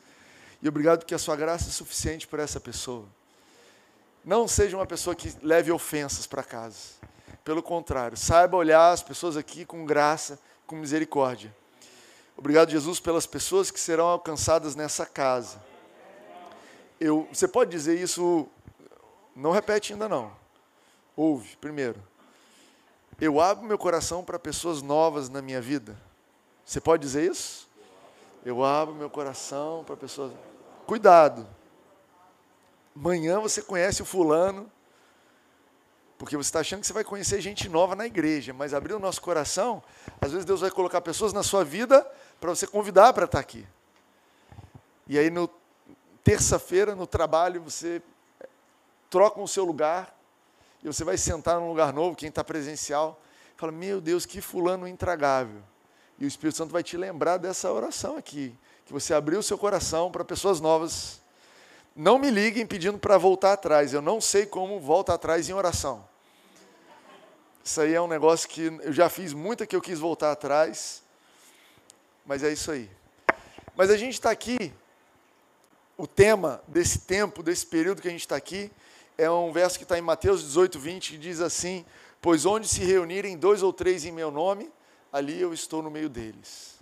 E 0.63 0.67
obrigado 0.67 1.01
porque 1.01 1.13
a 1.13 1.19
sua 1.19 1.35
graça 1.35 1.69
é 1.69 1.71
suficiente 1.71 2.27
para 2.27 2.41
essa 2.41 2.59
pessoa. 2.59 3.05
Não 4.23 4.47
seja 4.47 4.77
uma 4.77 4.85
pessoa 4.85 5.15
que 5.15 5.33
leve 5.41 5.71
ofensas 5.71 6.27
para 6.27 6.43
casa. 6.43 7.01
Pelo 7.43 7.63
contrário, 7.63 8.15
saiba 8.15 8.55
olhar 8.55 8.91
as 8.91 9.01
pessoas 9.01 9.35
aqui 9.35 9.65
com 9.65 9.85
graça, 9.85 10.39
com 10.67 10.75
misericórdia. 10.75 11.55
Obrigado, 12.37 12.69
Jesus, 12.69 12.99
pelas 12.99 13.25
pessoas 13.25 13.71
que 13.71 13.79
serão 13.79 14.07
alcançadas 14.07 14.75
nessa 14.75 15.05
casa. 15.05 15.61
Eu, 16.99 17.27
você 17.33 17.47
pode 17.47 17.71
dizer 17.71 17.99
isso, 17.99 18.47
não 19.35 19.51
repete 19.51 19.93
ainda 19.93 20.07
não. 20.07 20.31
Ouve, 21.15 21.57
primeiro. 21.57 22.01
Eu 23.19 23.39
abro 23.39 23.65
meu 23.65 23.77
coração 23.77 24.23
para 24.23 24.37
pessoas 24.37 24.81
novas 24.81 25.29
na 25.29 25.41
minha 25.41 25.61
vida. 25.61 25.97
Você 26.63 26.79
pode 26.79 27.01
dizer 27.01 27.29
isso? 27.29 27.67
Eu 28.45 28.63
abro 28.63 28.93
meu 28.95 29.09
coração 29.09 29.83
para 29.83 29.95
pessoas. 29.95 30.31
Cuidado. 30.85 31.47
Amanhã 32.95 33.39
você 33.39 33.61
conhece 33.61 34.01
o 34.01 34.05
fulano, 34.05 34.71
porque 36.17 36.37
você 36.37 36.49
está 36.49 36.59
achando 36.59 36.81
que 36.81 36.87
você 36.87 36.93
vai 36.93 37.03
conhecer 37.03 37.41
gente 37.41 37.67
nova 37.67 37.95
na 37.95 38.05
igreja, 38.05 38.53
mas 38.53 38.73
abrir 38.73 38.93
o 38.93 38.99
nosso 38.99 39.21
coração, 39.21 39.81
às 40.19 40.31
vezes 40.31 40.45
Deus 40.45 40.61
vai 40.61 40.69
colocar 40.69 41.01
pessoas 41.01 41.33
na 41.33 41.41
sua 41.41 41.63
vida 41.63 42.05
para 42.39 42.49
você 42.49 42.67
convidar 42.67 43.13
para 43.13 43.25
estar 43.25 43.37
tá 43.37 43.41
aqui. 43.41 43.65
E 45.07 45.17
aí, 45.17 45.29
no 45.29 45.49
terça-feira, 46.23 46.95
no 46.95 47.07
trabalho, 47.07 47.61
você 47.61 48.01
troca 49.09 49.41
o 49.41 49.47
seu 49.47 49.65
lugar, 49.65 50.15
e 50.83 50.87
você 50.87 51.03
vai 51.03 51.17
sentar 51.17 51.59
num 51.59 51.69
lugar 51.69 51.93
novo, 51.93 52.15
quem 52.15 52.29
está 52.29 52.43
presencial, 52.43 53.19
fala: 53.55 53.71
Meu 53.71 54.01
Deus, 54.01 54.25
que 54.25 54.41
fulano 54.41 54.87
intragável. 54.87 55.61
E 56.19 56.25
o 56.25 56.27
Espírito 56.27 56.57
Santo 56.57 56.71
vai 56.71 56.83
te 56.83 56.97
lembrar 56.97 57.37
dessa 57.37 57.71
oração 57.71 58.17
aqui, 58.17 58.55
que 58.85 58.93
você 58.93 59.13
abriu 59.13 59.39
o 59.39 59.43
seu 59.43 59.57
coração 59.57 60.11
para 60.11 60.23
pessoas 60.23 60.59
novas 60.59 61.20
não 61.95 62.17
me 62.17 62.29
liguem 62.29 62.65
pedindo 62.65 62.97
para 62.97 63.17
voltar 63.17 63.53
atrás. 63.53 63.93
Eu 63.93 64.01
não 64.01 64.21
sei 64.21 64.45
como 64.45 64.79
volta 64.79 65.13
atrás 65.13 65.49
em 65.49 65.53
oração. 65.53 66.07
Isso 67.63 67.79
aí 67.81 67.93
é 67.93 68.01
um 68.01 68.07
negócio 68.07 68.49
que 68.49 68.65
eu 68.81 68.91
já 68.91 69.09
fiz 69.09 69.33
muita 69.33 69.67
que 69.67 69.75
eu 69.75 69.81
quis 69.81 69.99
voltar 69.99 70.31
atrás. 70.31 71.03
Mas 72.25 72.43
é 72.43 72.51
isso 72.51 72.71
aí. 72.71 72.89
Mas 73.75 73.89
a 73.89 73.97
gente 73.97 74.13
está 74.13 74.31
aqui, 74.31 74.73
o 75.97 76.07
tema 76.07 76.61
desse 76.67 76.99
tempo, 76.99 77.43
desse 77.43 77.65
período 77.65 78.01
que 78.01 78.07
a 78.07 78.11
gente 78.11 78.21
está 78.21 78.35
aqui, 78.35 78.71
é 79.17 79.29
um 79.29 79.51
verso 79.51 79.77
que 79.77 79.83
está 79.83 79.97
em 79.97 80.01
Mateus 80.01 80.41
18, 80.41 80.79
20, 80.79 81.11
que 81.11 81.17
diz 81.17 81.39
assim: 81.39 81.85
Pois 82.21 82.45
onde 82.45 82.67
se 82.67 82.83
reunirem 82.83 83.37
dois 83.37 83.61
ou 83.61 83.71
três 83.71 84.05
em 84.05 84.11
meu 84.11 84.31
nome, 84.31 84.71
ali 85.11 85.39
eu 85.39 85.53
estou 85.53 85.81
no 85.81 85.91
meio 85.91 86.09
deles. 86.09 86.79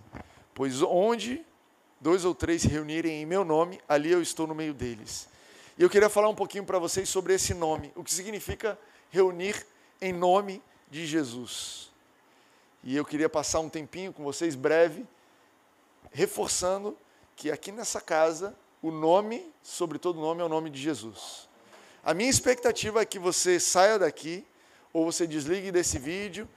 Pois 0.54 0.82
onde 0.82 1.44
dois 2.00 2.24
ou 2.24 2.34
três 2.34 2.62
se 2.62 2.68
reunirem 2.68 3.22
em 3.22 3.26
meu 3.26 3.44
nome, 3.44 3.80
ali 3.88 4.10
eu 4.10 4.22
estou 4.22 4.46
no 4.46 4.54
meio 4.54 4.72
deles. 4.72 5.28
E 5.78 5.82
eu 5.82 5.90
queria 5.90 6.08
falar 6.08 6.28
um 6.28 6.34
pouquinho 6.34 6.64
para 6.64 6.78
vocês 6.78 7.08
sobre 7.08 7.34
esse 7.34 7.54
nome, 7.54 7.92
o 7.94 8.02
que 8.02 8.12
significa 8.12 8.78
reunir 9.10 9.66
em 10.00 10.12
nome 10.12 10.62
de 10.90 11.06
Jesus. 11.06 11.90
E 12.82 12.96
eu 12.96 13.04
queria 13.04 13.28
passar 13.28 13.60
um 13.60 13.68
tempinho 13.68 14.12
com 14.12 14.24
vocês, 14.24 14.54
breve, 14.54 15.06
reforçando 16.10 16.96
que 17.36 17.50
aqui 17.50 17.70
nessa 17.70 18.00
casa, 18.00 18.56
o 18.82 18.90
nome, 18.90 19.50
sobre 19.62 19.98
todo 19.98 20.18
nome, 20.18 20.40
é 20.40 20.44
o 20.44 20.48
nome 20.48 20.70
de 20.70 20.80
Jesus. 20.80 21.48
A 22.02 22.14
minha 22.14 22.30
expectativa 22.30 23.02
é 23.02 23.04
que 23.04 23.18
você 23.18 23.60
saia 23.60 23.98
daqui, 23.98 24.44
ou 24.92 25.04
você 25.04 25.26
desligue 25.26 25.70
desse 25.70 25.98
vídeo, 25.98 26.48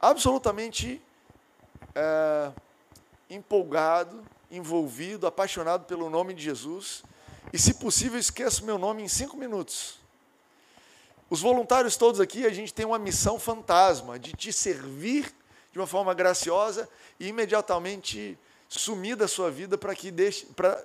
absolutamente. 0.00 1.00
É, 1.94 2.52
empolgado, 3.34 4.22
envolvido, 4.50 5.26
apaixonado 5.26 5.84
pelo 5.86 6.10
nome 6.10 6.34
de 6.34 6.42
Jesus. 6.42 7.02
E, 7.52 7.58
se 7.58 7.74
possível, 7.74 8.18
esqueça 8.18 8.62
o 8.62 8.66
meu 8.66 8.78
nome 8.78 9.02
em 9.02 9.08
cinco 9.08 9.36
minutos. 9.36 9.98
Os 11.30 11.40
voluntários 11.40 11.96
todos 11.96 12.20
aqui, 12.20 12.44
a 12.44 12.50
gente 12.50 12.74
tem 12.74 12.84
uma 12.84 12.98
missão 12.98 13.38
fantasma 13.38 14.18
de 14.18 14.32
te 14.32 14.52
servir 14.52 15.34
de 15.72 15.78
uma 15.78 15.86
forma 15.86 16.12
graciosa 16.12 16.88
e 17.18 17.28
imediatamente 17.28 18.38
sumir 18.68 19.16
da 19.16 19.26
sua 19.26 19.50
vida 19.50 19.78
para 19.78 19.94
que 19.94 20.10
deixe, 20.10 20.44
para 20.46 20.82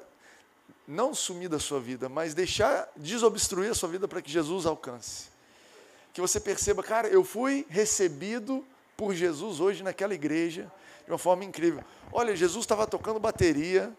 não 0.88 1.14
sumir 1.14 1.50
da 1.50 1.60
sua 1.60 1.82
vida, 1.82 2.08
mas 2.08 2.34
deixar 2.34 2.90
desobstruir 2.96 3.72
a 3.72 3.76
sua 3.76 3.90
vida 3.90 4.08
para 4.08 4.22
que 4.22 4.32
Jesus 4.32 4.66
alcance. 4.66 5.26
Que 6.14 6.22
você 6.22 6.40
perceba, 6.40 6.82
cara, 6.82 7.10
eu 7.10 7.24
fui 7.26 7.66
recebido 7.70 8.66
por 8.96 9.14
Jesus 9.14 9.60
hoje 9.60 9.84
naquela 9.84 10.14
igreja 10.14 10.72
de 11.08 11.12
uma 11.14 11.18
forma 11.18 11.46
incrível. 11.46 11.82
Olha, 12.12 12.36
Jesus 12.36 12.66
estava 12.66 12.86
tocando 12.86 13.18
bateria, 13.18 13.92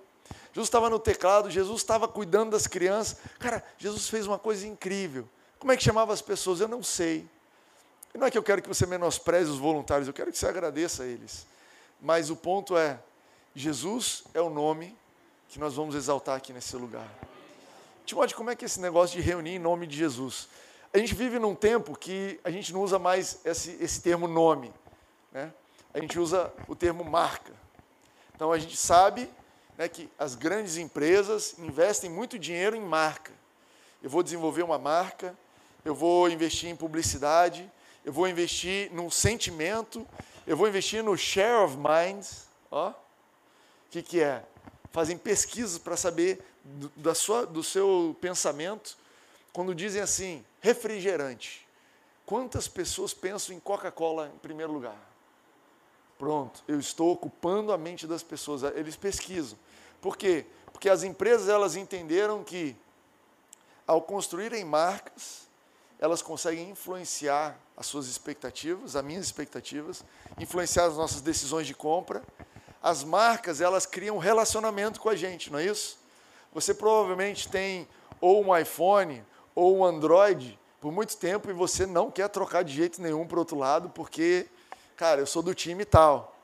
Jesus 0.53 0.69
estava 0.69 0.91
no 0.91 0.99
teclado, 0.99 1.51
Jesus 1.51 1.81
estava 1.81 2.07
cuidando 2.07 2.51
das 2.51 2.67
crianças. 2.67 3.19
Cara, 3.39 3.65
Jesus 3.79 4.09
fez 4.09 4.27
uma 4.27 4.39
coisa 4.39 4.67
incrível. 4.67 5.27
Como 5.59 5.73
é 5.73 5.77
que 5.77 5.83
chamava 5.83 6.13
as 6.13 6.21
pessoas? 6.21 6.61
Eu 6.61 6.69
não 6.69 6.83
sei. 6.83 7.27
Não 8.15 8.27
é 8.27 8.31
que 8.31 8.37
eu 8.37 8.43
quero 8.43 8.61
que 8.61 8.69
você 8.69 8.85
menospreze 8.85 9.51
os 9.51 9.59
voluntários, 9.59 10.07
eu 10.07 10.15
quero 10.15 10.31
que 10.31 10.39
você 10.39 10.47
agradeça 10.47 11.05
a 11.05 11.07
eles. 11.07 11.47
Mas 12.01 12.31
o 12.31 12.37
ponto 12.37 12.77
é: 12.77 12.99
Jesus 13.55 14.25
é 14.35 14.41
o 14.41 14.51
nome 14.51 14.97
que 15.49 15.59
nós 15.59 15.75
vamos 15.75 15.95
exaltar 15.95 16.37
aqui 16.37 16.53
nesse 16.53 16.77
lugar. 16.77 17.09
Timóteo, 18.05 18.37
como 18.37 18.51
é 18.51 18.57
que 18.57 18.65
é 18.65 18.67
esse 18.67 18.81
negócio 18.81 19.21
de 19.21 19.27
reunir 19.27 19.53
em 19.53 19.59
nome 19.59 19.87
de 19.87 19.97
Jesus? 19.97 20.49
A 20.93 20.99
gente 20.99 21.15
vive 21.15 21.39
num 21.39 21.55
tempo 21.55 21.97
que 21.97 22.41
a 22.43 22.51
gente 22.51 22.73
não 22.73 22.83
usa 22.83 22.99
mais 22.99 23.41
esse, 23.45 23.77
esse 23.81 24.03
termo 24.03 24.27
nome. 24.27 24.73
Né? 25.33 25.53
A 25.93 26.01
gente 26.01 26.19
usa 26.19 26.53
o 26.67 26.75
termo 26.75 27.05
marca. 27.05 27.53
Então 28.35 28.53
a 28.53 28.59
gente 28.59 28.77
sabe 28.77 29.29
né, 29.77 29.89
que 29.89 30.11
as 30.19 30.35
grandes 30.35 30.77
empresas 30.77 31.59
investem 31.59 32.11
muito 32.11 32.39
dinheiro 32.39 32.77
em 32.77 32.81
marca. 32.81 33.33
Eu 34.03 34.11
vou 34.11 34.23
desenvolver 34.23 34.63
uma 34.63 34.79
marca, 34.79 35.37
eu 35.85 35.95
vou 35.95 36.29
investir 36.29 36.69
em 36.69 36.77
publicidade, 36.77 37.71
eu 38.05 38.13
vou 38.13 38.29
investir 38.29 38.93
num 38.93 39.11
sentimento, 39.11 40.07
eu 40.47 40.57
vou 40.57 40.69
investir 40.69 41.03
no 41.03 41.17
share 41.17 41.65
of 41.65 41.77
mind. 41.77 42.25
Ó, 42.71 42.91
o 42.91 42.95
que, 43.91 44.03
que 44.03 44.21
é? 44.21 44.45
Fazem 44.93 45.17
pesquisas 45.17 45.79
para 45.79 45.97
saber 45.97 46.45
do, 46.63 46.89
da 46.97 47.15
sua, 47.15 47.47
do 47.47 47.63
seu 47.63 48.17
pensamento. 48.21 48.97
Quando 49.53 49.75
dizem 49.75 50.03
assim, 50.03 50.45
refrigerante, 50.61 51.67
quantas 52.25 52.69
pessoas 52.69 53.15
pensam 53.15 53.55
em 53.55 53.61
Coca-Cola 53.61 54.31
em 54.35 54.39
primeiro 54.39 54.73
lugar? 54.73 55.08
Pronto, 56.19 56.65
eu 56.67 56.81
estou 56.81 57.13
ocupando 57.13 57.73
a 57.73 57.79
mente 57.79 58.07
das 58.07 58.25
pessoas. 58.25 58.63
Eles 58.75 58.97
pesquisam. 58.97 59.57
Por 60.01 60.17
quê? 60.17 60.45
Porque 60.73 60.89
as 60.89 61.05
empresas 61.05 61.49
elas 61.49 61.77
entenderam 61.77 62.43
que 62.43 62.77
ao 63.87 64.03
construírem 64.03 64.65
marcas, 64.65 65.49
elas 65.99 66.21
conseguem 66.21 66.71
influenciar 66.71 67.59
as 67.77 67.87
suas 67.87 68.07
expectativas, 68.07 68.97
as 68.97 69.05
minhas 69.05 69.25
expectativas, 69.25 70.05
influenciar 70.39 70.87
as 70.87 70.97
nossas 70.97 71.21
decisões 71.21 71.67
de 71.67 71.75
compra. 71.75 72.23
As 72.83 73.03
marcas, 73.03 73.61
elas 73.61 73.87
criam 73.87 74.17
um 74.17 74.21
relacionamento 74.21 75.01
com 75.01 75.09
a 75.09 75.17
gente, 75.17 75.51
não 75.51 75.59
é 75.59 75.65
isso? 75.67 75.99
Você 76.53 76.75
provavelmente 76.75 77.49
tem 77.49 77.89
ou 78.21 78.45
um 78.45 78.57
iPhone 78.57 79.25
ou 79.55 79.79
um 79.79 79.85
Android 79.85 80.59
por 80.81 80.93
muito 80.93 81.17
tempo 81.17 81.49
e 81.51 81.53
você 81.53 81.87
não 81.87 82.11
quer 82.11 82.29
trocar 82.29 82.63
de 82.63 82.73
jeito 82.73 83.01
nenhum 83.01 83.27
para 83.27 83.37
o 83.37 83.39
outro 83.41 83.57
lado, 83.57 83.89
porque 83.91 84.47
Cara, 84.99 85.21
eu 85.21 85.27
sou 85.29 85.45
do 85.45 85.55
time 85.55 85.85
tal. 85.85 86.37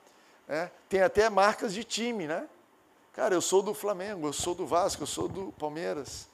Né? 0.46 0.70
Tem 0.88 1.02
até 1.02 1.28
marcas 1.28 1.74
de 1.74 1.82
time, 1.82 2.28
né? 2.28 2.46
Cara, 3.12 3.34
eu 3.34 3.40
sou 3.40 3.60
do 3.60 3.74
Flamengo, 3.74 4.28
eu 4.28 4.32
sou 4.32 4.54
do 4.54 4.64
Vasco, 4.64 5.02
eu 5.02 5.08
sou 5.08 5.26
do 5.26 5.50
Palmeiras. 5.58 6.28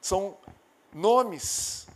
São 0.00 0.34
nomes, 0.90 1.86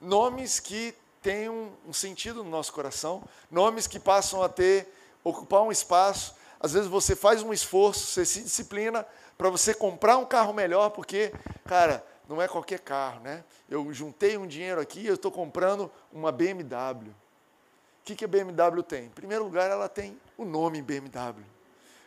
nomes 0.00 0.58
que 0.58 0.92
têm 1.22 1.48
um, 1.48 1.70
um 1.86 1.92
sentido 1.92 2.42
no 2.42 2.50
nosso 2.50 2.72
coração, 2.72 3.22
nomes 3.48 3.86
que 3.86 4.00
passam 4.00 4.42
a 4.42 4.48
ter, 4.48 4.92
ocupar 5.22 5.62
um 5.62 5.70
espaço. 5.70 6.34
Às 6.58 6.72
vezes 6.72 6.88
você 6.88 7.14
faz 7.14 7.44
um 7.44 7.52
esforço, 7.52 8.04
você 8.04 8.26
se 8.26 8.42
disciplina 8.42 9.06
para 9.38 9.48
você 9.48 9.72
comprar 9.72 10.16
um 10.16 10.26
carro 10.26 10.52
melhor, 10.52 10.90
porque, 10.90 11.32
cara, 11.66 12.04
não 12.28 12.42
é 12.42 12.48
qualquer 12.48 12.80
carro, 12.80 13.20
né? 13.20 13.44
Eu 13.68 13.92
juntei 13.92 14.36
um 14.36 14.46
dinheiro 14.46 14.80
aqui, 14.80 15.06
eu 15.06 15.14
estou 15.14 15.30
comprando 15.30 15.88
uma 16.12 16.32
BMW. 16.32 17.14
Que, 18.10 18.16
que 18.16 18.24
a 18.24 18.28
BMW 18.28 18.82
tem? 18.82 19.04
Em 19.04 19.10
primeiro 19.10 19.44
lugar, 19.44 19.70
ela 19.70 19.88
tem 19.88 20.18
o 20.36 20.44
nome 20.44 20.82
BMW. 20.82 21.44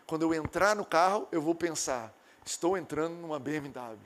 Quando 0.05 0.23
eu 0.23 0.33
entrar 0.33 0.75
no 0.75 0.83
carro, 0.83 1.29
eu 1.31 1.41
vou 1.41 1.55
pensar, 1.55 2.13
estou 2.45 2.77
entrando 2.77 3.15
numa 3.15 3.39
BMW. 3.39 3.97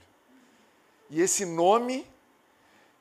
E 1.09 1.19
esse 1.19 1.43
nome 1.43 2.07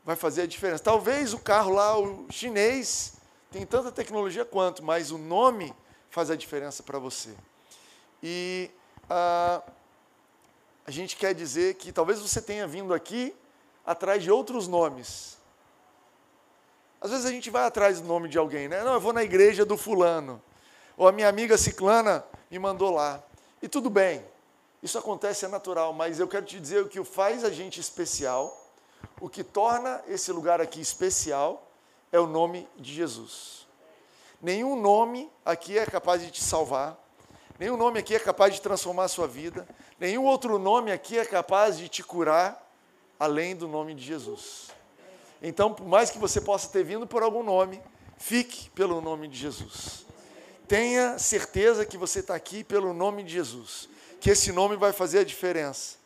vai 0.02 0.16
fazer 0.16 0.42
a 0.42 0.46
diferença. 0.46 0.82
Talvez 0.82 1.34
o 1.34 1.38
carro 1.38 1.74
lá, 1.74 1.98
o 1.98 2.26
chinês, 2.30 3.16
tem 3.50 3.66
tanta 3.66 3.92
tecnologia 3.92 4.46
quanto, 4.46 4.82
mas 4.82 5.10
o 5.10 5.18
nome 5.18 5.74
faz 6.08 6.30
a 6.30 6.36
diferença 6.36 6.82
para 6.82 6.98
você. 6.98 7.34
E 8.22 8.70
ah, 9.10 9.62
a 10.86 10.90
gente 10.90 11.16
quer 11.16 11.34
dizer 11.34 11.74
que 11.74 11.92
talvez 11.92 12.18
você 12.18 12.40
tenha 12.40 12.66
vindo 12.66 12.94
aqui 12.94 13.36
atrás 13.84 14.22
de 14.22 14.30
outros 14.30 14.66
nomes, 14.66 15.36
às 17.06 17.12
vezes 17.12 17.26
a 17.26 17.30
gente 17.30 17.50
vai 17.50 17.64
atrás 17.64 18.00
do 18.00 18.06
nome 18.08 18.28
de 18.28 18.36
alguém, 18.36 18.66
né? 18.66 18.82
Não, 18.82 18.94
eu 18.94 19.00
vou 19.00 19.12
na 19.12 19.22
igreja 19.22 19.64
do 19.64 19.76
fulano. 19.76 20.42
Ou 20.96 21.06
a 21.06 21.12
minha 21.12 21.28
amiga 21.28 21.56
ciclana 21.56 22.24
me 22.50 22.58
mandou 22.58 22.92
lá. 22.92 23.22
E 23.62 23.68
tudo 23.68 23.88
bem. 23.88 24.24
Isso 24.82 24.98
acontece, 24.98 25.44
é 25.44 25.48
natural, 25.48 25.92
mas 25.92 26.18
eu 26.18 26.26
quero 26.26 26.44
te 26.44 26.58
dizer 26.58 26.82
o 26.82 26.88
que 26.88 27.02
faz 27.04 27.44
a 27.44 27.50
gente 27.50 27.78
especial, 27.78 28.72
o 29.20 29.28
que 29.28 29.44
torna 29.44 30.02
esse 30.08 30.32
lugar 30.32 30.60
aqui 30.60 30.80
especial, 30.80 31.70
é 32.10 32.18
o 32.18 32.26
nome 32.26 32.68
de 32.76 32.92
Jesus. 32.92 33.68
Nenhum 34.42 34.74
nome 34.80 35.30
aqui 35.44 35.78
é 35.78 35.86
capaz 35.86 36.22
de 36.22 36.30
te 36.32 36.42
salvar, 36.42 36.98
nenhum 37.56 37.76
nome 37.76 38.00
aqui 38.00 38.16
é 38.16 38.18
capaz 38.18 38.52
de 38.52 38.60
transformar 38.60 39.04
a 39.04 39.08
sua 39.08 39.28
vida, 39.28 39.66
nenhum 39.98 40.24
outro 40.24 40.58
nome 40.58 40.90
aqui 40.90 41.18
é 41.18 41.24
capaz 41.24 41.78
de 41.78 41.88
te 41.88 42.02
curar 42.02 42.68
além 43.18 43.54
do 43.54 43.68
nome 43.68 43.94
de 43.94 44.04
Jesus. 44.04 44.75
Então, 45.42 45.72
por 45.72 45.86
mais 45.86 46.10
que 46.10 46.18
você 46.18 46.40
possa 46.40 46.68
ter 46.68 46.82
vindo 46.82 47.06
por 47.06 47.22
algum 47.22 47.42
nome, 47.42 47.80
fique 48.16 48.70
pelo 48.70 49.00
nome 49.00 49.28
de 49.28 49.36
Jesus. 49.38 50.06
Tenha 50.66 51.18
certeza 51.18 51.86
que 51.86 51.96
você 51.96 52.20
está 52.20 52.34
aqui 52.34 52.64
pelo 52.64 52.92
nome 52.92 53.22
de 53.22 53.32
Jesus, 53.32 53.88
que 54.20 54.30
esse 54.30 54.50
nome 54.50 54.76
vai 54.76 54.92
fazer 54.92 55.20
a 55.20 55.24
diferença. 55.24 55.96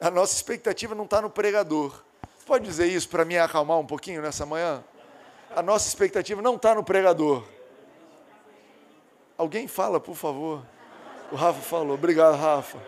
A 0.00 0.10
nossa 0.10 0.34
expectativa 0.34 0.94
não 0.94 1.04
está 1.04 1.22
no 1.22 1.30
pregador. 1.30 2.02
Pode 2.44 2.64
dizer 2.64 2.86
isso 2.86 3.08
para 3.08 3.24
me 3.24 3.38
acalmar 3.38 3.78
um 3.78 3.86
pouquinho 3.86 4.20
nessa 4.20 4.44
manhã? 4.44 4.84
A 5.54 5.62
nossa 5.62 5.88
expectativa 5.88 6.42
não 6.42 6.56
está 6.56 6.74
no 6.74 6.84
pregador. 6.84 7.44
Alguém 9.38 9.66
fala, 9.66 9.98
por 9.98 10.14
favor. 10.14 10.62
O 11.32 11.36
Rafa 11.36 11.60
falou. 11.60 11.94
Obrigado, 11.94 12.36
Rafa. 12.36 12.78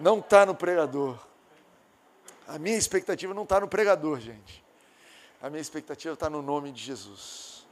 Não 0.00 0.18
está 0.18 0.46
no 0.46 0.54
pregador. 0.54 1.18
A 2.46 2.58
minha 2.58 2.76
expectativa 2.76 3.34
não 3.34 3.42
está 3.42 3.58
no 3.60 3.68
pregador, 3.68 4.20
gente. 4.20 4.63
A 5.44 5.50
minha 5.50 5.60
expectativa 5.60 6.14
está 6.14 6.30
no 6.30 6.40
nome 6.40 6.72
de 6.72 6.82
Jesus. 6.82 7.66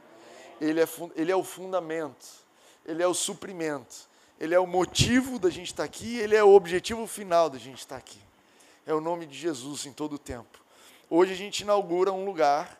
Ele 0.61 0.79
é, 0.79 0.87
ele 1.15 1.31
é 1.31 1.35
o 1.35 1.43
fundamento 1.43 2.43
ele 2.85 3.01
é 3.01 3.07
o 3.07 3.13
suprimento, 3.13 4.07
ele 4.39 4.53
é 4.53 4.59
o 4.59 4.67
motivo 4.67 5.39
da 5.39 5.49
gente 5.49 5.67
estar 5.67 5.83
aqui, 5.83 6.17
ele 6.17 6.35
é 6.35 6.43
o 6.43 6.53
objetivo 6.53 7.05
final 7.07 7.49
da 7.49 7.57
gente 7.57 7.79
estar 7.79 7.95
aqui. 7.95 8.19
É 8.85 8.93
o 8.93 8.99
nome 8.99 9.25
de 9.25 9.37
Jesus 9.37 9.85
em 9.85 9.93
todo 9.93 10.13
o 10.13 10.19
tempo. 10.19 10.61
Hoje 11.09 11.31
a 11.31 11.35
gente 11.35 11.61
inaugura 11.61 12.11
um 12.11 12.25
lugar, 12.25 12.79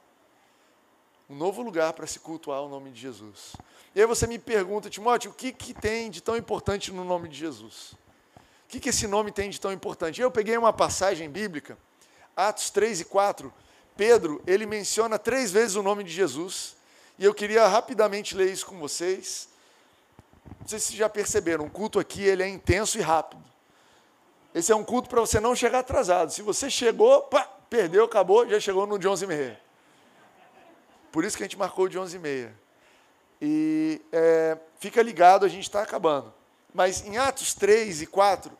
um 1.29 1.35
novo 1.35 1.61
lugar 1.61 1.93
para 1.93 2.05
se 2.05 2.19
cultuar 2.19 2.61
o 2.61 2.67
nome 2.67 2.91
de 2.91 2.99
Jesus. 2.99 3.55
E 3.95 4.01
aí 4.01 4.07
você 4.07 4.27
me 4.27 4.37
pergunta, 4.37 4.89
Timóteo, 4.89 5.31
o 5.31 5.33
que, 5.33 5.53
que 5.53 5.73
tem 5.73 6.09
de 6.09 6.21
tão 6.21 6.35
importante 6.35 6.91
no 6.91 7.05
nome 7.05 7.29
de 7.29 7.37
Jesus? 7.37 7.93
O 8.33 8.67
que, 8.67 8.79
que 8.79 8.89
esse 8.89 9.07
nome 9.07 9.31
tem 9.31 9.49
de 9.49 9.61
tão 9.61 9.71
importante? 9.71 10.19
Eu 10.19 10.31
peguei 10.31 10.57
uma 10.57 10.73
passagem 10.73 11.29
bíblica, 11.29 11.77
Atos 12.35 12.69
3 12.71 13.01
e 13.01 13.05
4. 13.05 13.53
Pedro, 13.95 14.41
ele 14.47 14.65
menciona 14.65 15.19
três 15.19 15.51
vezes 15.51 15.75
o 15.75 15.83
nome 15.83 16.03
de 16.03 16.11
Jesus, 16.11 16.75
e 17.17 17.25
eu 17.25 17.33
queria 17.33 17.67
rapidamente 17.67 18.35
ler 18.35 18.51
isso 18.51 18.65
com 18.65 18.79
vocês. 18.79 19.47
Não 20.59 20.67
sei 20.67 20.79
se 20.79 20.95
já 20.95 21.07
perceberam, 21.07 21.65
um 21.65 21.69
culto 21.69 21.99
aqui 21.99 22.23
ele 22.23 22.43
é 22.43 22.47
intenso 22.47 22.97
e 22.97 23.01
rápido. 23.01 23.43
Esse 24.53 24.71
é 24.71 24.75
um 24.75 24.83
culto 24.83 25.09
para 25.09 25.19
você 25.19 25.39
não 25.39 25.55
chegar 25.55 25.79
atrasado. 25.79 26.31
Se 26.31 26.41
você 26.41 26.69
chegou, 26.69 27.23
pá, 27.23 27.43
perdeu, 27.69 28.05
acabou, 28.05 28.47
já 28.47 28.59
chegou 28.59 28.85
no 28.85 28.99
de 28.99 29.07
11 29.07 29.23
e 29.23 29.27
meia. 29.27 29.61
Por 31.11 31.23
isso 31.23 31.37
que 31.37 31.43
a 31.43 31.45
gente 31.45 31.57
marcou 31.57 31.87
de 31.87 31.97
11 31.97 32.15
e 32.15 32.19
meia. 32.19 32.53
E 33.41 34.01
é, 34.11 34.57
fica 34.79 35.01
ligado, 35.01 35.45
a 35.45 35.49
gente 35.49 35.63
está 35.63 35.81
acabando. 35.81 36.33
Mas 36.73 37.05
em 37.05 37.17
Atos 37.17 37.53
3 37.53 38.01
e 38.01 38.07
4, 38.07 38.51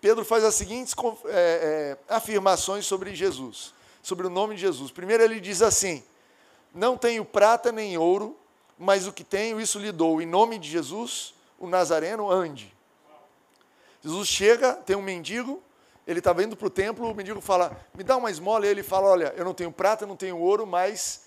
Pedro 0.00 0.24
faz 0.24 0.44
as 0.44 0.54
seguintes 0.54 0.94
é, 1.26 1.96
é, 2.08 2.14
afirmações 2.14 2.86
sobre 2.86 3.14
Jesus, 3.14 3.72
sobre 4.06 4.24
o 4.24 4.30
nome 4.30 4.54
de 4.54 4.60
Jesus. 4.60 4.92
Primeiro 4.92 5.24
ele 5.24 5.40
diz 5.40 5.60
assim: 5.62 6.00
Não 6.72 6.96
tenho 6.96 7.24
prata 7.24 7.72
nem 7.72 7.98
ouro, 7.98 8.38
mas 8.78 9.04
o 9.04 9.12
que 9.12 9.24
tenho, 9.24 9.60
isso 9.60 9.80
lhe 9.80 9.90
dou. 9.90 10.22
Em 10.22 10.26
nome 10.26 10.60
de 10.60 10.70
Jesus, 10.70 11.34
o 11.58 11.66
Nazareno 11.66 12.30
ande. 12.30 12.72
Jesus 14.04 14.28
chega, 14.28 14.74
tem 14.74 14.94
um 14.94 15.02
mendigo, 15.02 15.60
ele 16.06 16.20
está 16.20 16.32
vindo 16.32 16.56
para 16.56 16.68
o 16.68 16.70
templo, 16.70 17.10
o 17.10 17.14
mendigo 17.16 17.40
fala, 17.40 17.76
me 17.92 18.04
dá 18.04 18.16
uma 18.16 18.30
esmola, 18.30 18.64
e 18.64 18.68
ele 18.68 18.84
fala, 18.84 19.08
olha, 19.08 19.34
eu 19.36 19.44
não 19.44 19.52
tenho 19.52 19.72
prata, 19.72 20.06
não 20.06 20.14
tenho 20.14 20.38
ouro, 20.38 20.64
mas 20.64 21.22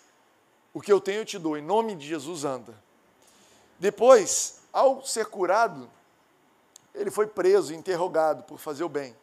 o 0.74 0.80
que 0.80 0.90
eu 0.90 1.02
tenho 1.02 1.20
eu 1.20 1.26
te 1.26 1.38
dou, 1.38 1.58
em 1.58 1.62
nome 1.62 1.96
de 1.96 2.08
Jesus 2.08 2.46
anda. 2.46 2.74
Depois, 3.78 4.62
ao 4.72 5.06
ser 5.06 5.26
curado, 5.26 5.90
ele 6.96 7.12
foi 7.12 7.28
preso, 7.28 7.74
interrogado 7.74 8.44
por 8.44 8.58
fazer 8.58 8.86
o 8.86 8.90
bem. 8.90 9.14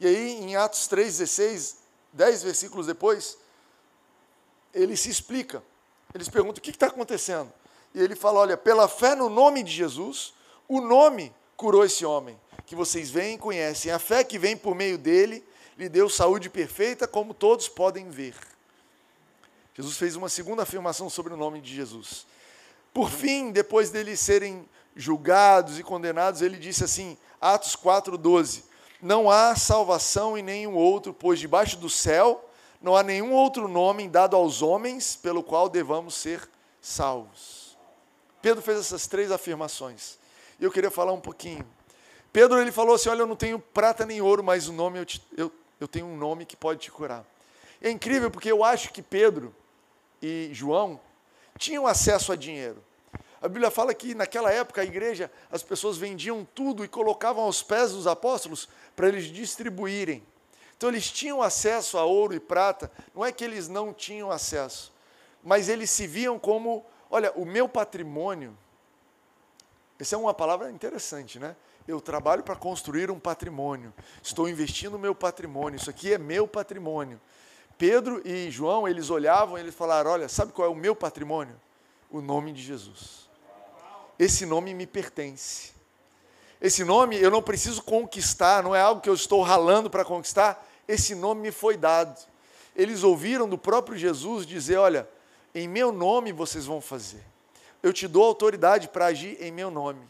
E 0.00 0.08
aí, 0.08 0.42
em 0.42 0.56
Atos 0.56 0.88
3,16, 0.88 1.85
dez 2.12 2.42
versículos 2.42 2.86
depois, 2.86 3.38
ele 4.72 4.96
se 4.96 5.08
explica. 5.08 5.62
Eles 6.14 6.28
perguntam: 6.28 6.58
o 6.58 6.62
que 6.62 6.70
está 6.70 6.86
acontecendo? 6.86 7.52
E 7.94 8.00
ele 8.00 8.14
fala: 8.14 8.40
olha, 8.40 8.56
pela 8.56 8.88
fé 8.88 9.14
no 9.14 9.28
nome 9.28 9.62
de 9.62 9.72
Jesus, 9.72 10.34
o 10.68 10.80
nome 10.80 11.34
curou 11.56 11.84
esse 11.84 12.04
homem, 12.04 12.38
que 12.66 12.74
vocês 12.74 13.10
veem 13.10 13.36
e 13.36 13.38
conhecem. 13.38 13.90
A 13.90 13.98
fé 13.98 14.22
que 14.24 14.38
vem 14.38 14.56
por 14.56 14.74
meio 14.74 14.98
dele 14.98 15.46
lhe 15.78 15.88
deu 15.88 16.08
saúde 16.08 16.48
perfeita, 16.48 17.06
como 17.06 17.34
todos 17.34 17.68
podem 17.68 18.08
ver. 18.10 18.34
Jesus 19.74 19.96
fez 19.96 20.16
uma 20.16 20.28
segunda 20.28 20.62
afirmação 20.62 21.10
sobre 21.10 21.34
o 21.34 21.36
nome 21.36 21.60
de 21.60 21.74
Jesus. 21.74 22.26
Por 22.94 23.10
fim, 23.10 23.50
depois 23.50 23.90
deles 23.90 24.20
serem 24.20 24.66
julgados 24.94 25.78
e 25.78 25.82
condenados, 25.82 26.40
ele 26.40 26.56
disse 26.56 26.82
assim, 26.82 27.18
Atos 27.38 27.76
4:12: 27.76 28.62
Não 29.06 29.30
há 29.30 29.54
salvação 29.54 30.36
em 30.36 30.42
nenhum 30.42 30.74
outro, 30.74 31.14
pois 31.14 31.38
debaixo 31.38 31.76
do 31.76 31.88
céu 31.88 32.44
não 32.82 32.96
há 32.96 33.04
nenhum 33.04 33.32
outro 33.32 33.68
nome 33.68 34.08
dado 34.08 34.34
aos 34.34 34.62
homens 34.62 35.14
pelo 35.14 35.44
qual 35.44 35.68
devamos 35.68 36.12
ser 36.16 36.50
salvos. 36.80 37.78
Pedro 38.42 38.60
fez 38.60 38.80
essas 38.80 39.06
três 39.06 39.30
afirmações. 39.30 40.18
E 40.58 40.64
eu 40.64 40.72
queria 40.72 40.90
falar 40.90 41.12
um 41.12 41.20
pouquinho. 41.20 41.64
Pedro 42.32 42.60
ele 42.60 42.72
falou 42.72 42.96
assim: 42.96 43.08
Olha, 43.08 43.20
eu 43.20 43.28
não 43.28 43.36
tenho 43.36 43.60
prata 43.60 44.04
nem 44.04 44.20
ouro, 44.20 44.42
mas 44.42 44.66
o 44.66 44.72
nome 44.72 44.98
eu, 44.98 45.06
te, 45.06 45.22
eu, 45.36 45.52
eu 45.78 45.86
tenho 45.86 46.06
um 46.06 46.16
nome 46.16 46.44
que 46.44 46.56
pode 46.56 46.80
te 46.80 46.90
curar. 46.90 47.24
É 47.80 47.88
incrível 47.88 48.28
porque 48.28 48.50
eu 48.50 48.64
acho 48.64 48.92
que 48.92 49.02
Pedro 49.02 49.54
e 50.20 50.50
João 50.52 50.98
tinham 51.56 51.86
acesso 51.86 52.32
a 52.32 52.36
dinheiro. 52.36 52.82
A 53.40 53.48
Bíblia 53.48 53.70
fala 53.70 53.94
que 53.94 54.14
naquela 54.14 54.50
época 54.50 54.80
a 54.80 54.84
igreja, 54.84 55.30
as 55.50 55.62
pessoas 55.62 55.96
vendiam 55.96 56.46
tudo 56.54 56.84
e 56.84 56.88
colocavam 56.88 57.44
aos 57.44 57.62
pés 57.62 57.92
dos 57.92 58.06
apóstolos 58.06 58.68
para 58.94 59.08
eles 59.08 59.26
distribuírem. 59.26 60.22
Então 60.76 60.88
eles 60.88 61.10
tinham 61.10 61.42
acesso 61.42 61.98
a 61.98 62.04
ouro 62.04 62.34
e 62.34 62.40
prata, 62.40 62.90
não 63.14 63.24
é 63.24 63.32
que 63.32 63.44
eles 63.44 63.68
não 63.68 63.92
tinham 63.94 64.30
acesso, 64.30 64.92
mas 65.42 65.68
eles 65.68 65.90
se 65.90 66.06
viam 66.06 66.38
como, 66.38 66.84
olha, 67.10 67.32
o 67.32 67.44
meu 67.44 67.68
patrimônio 67.68 68.56
essa 69.98 70.14
é 70.14 70.18
uma 70.18 70.34
palavra 70.34 70.70
interessante, 70.70 71.38
né? 71.38 71.56
Eu 71.88 72.00
trabalho 72.00 72.42
para 72.42 72.54
construir 72.54 73.10
um 73.10 73.18
patrimônio. 73.18 73.94
Estou 74.22 74.48
investindo 74.48 74.98
meu 74.98 75.14
patrimônio. 75.14 75.76
Isso 75.76 75.88
aqui 75.88 76.12
é 76.12 76.18
meu 76.18 76.46
patrimônio. 76.46 77.20
Pedro 77.78 78.20
e 78.26 78.50
João, 78.50 78.86
eles 78.86 79.08
olhavam 79.08 79.56
eles 79.56 79.74
falaram: 79.74 80.10
Olha, 80.10 80.28
sabe 80.28 80.52
qual 80.52 80.68
é 80.68 80.70
o 80.70 80.74
meu 80.74 80.94
patrimônio? 80.94 81.58
O 82.10 82.20
nome 82.20 82.52
de 82.52 82.62
Jesus. 82.62 83.25
Esse 84.18 84.46
nome 84.46 84.72
me 84.74 84.86
pertence. 84.86 85.72
Esse 86.60 86.84
nome 86.84 87.16
eu 87.16 87.30
não 87.30 87.42
preciso 87.42 87.82
conquistar, 87.82 88.62
não 88.62 88.74
é 88.74 88.80
algo 88.80 89.00
que 89.00 89.08
eu 89.08 89.14
estou 89.14 89.42
ralando 89.42 89.90
para 89.90 90.04
conquistar. 90.04 90.66
Esse 90.88 91.14
nome 91.14 91.42
me 91.42 91.52
foi 91.52 91.76
dado. 91.76 92.18
Eles 92.74 93.02
ouviram 93.02 93.48
do 93.48 93.58
próprio 93.58 93.96
Jesus 93.96 94.46
dizer: 94.46 94.76
Olha, 94.76 95.08
em 95.54 95.68
meu 95.68 95.92
nome 95.92 96.32
vocês 96.32 96.64
vão 96.66 96.80
fazer 96.80 97.22
eu 97.86 97.92
te 97.92 98.08
dou 98.08 98.24
autoridade 98.24 98.88
para 98.88 99.06
agir 99.06 99.40
em 99.40 99.52
meu 99.52 99.70
nome. 99.70 100.04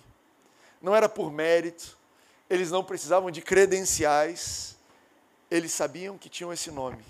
Não 0.81 0.97
era 0.97 1.11
por 1.11 1.31
mérito, 1.31 1.97
eles 2.49 2.71
não 2.71 2.83
precisavam 2.83 3.31
de 3.31 3.43
credenciais, 3.43 4.77
eles 5.51 5.73
sabiam 5.73 6.17
que 6.17 6.31
tinham 6.31 6.51
esse 6.51 6.71
nome. 6.71 7.05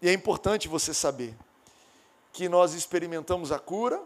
E 0.00 0.08
é 0.08 0.12
importante 0.12 0.68
você 0.68 0.94
saber 0.94 1.34
que 2.32 2.48
nós 2.48 2.74
experimentamos 2.74 3.50
a 3.50 3.58
cura, 3.58 4.00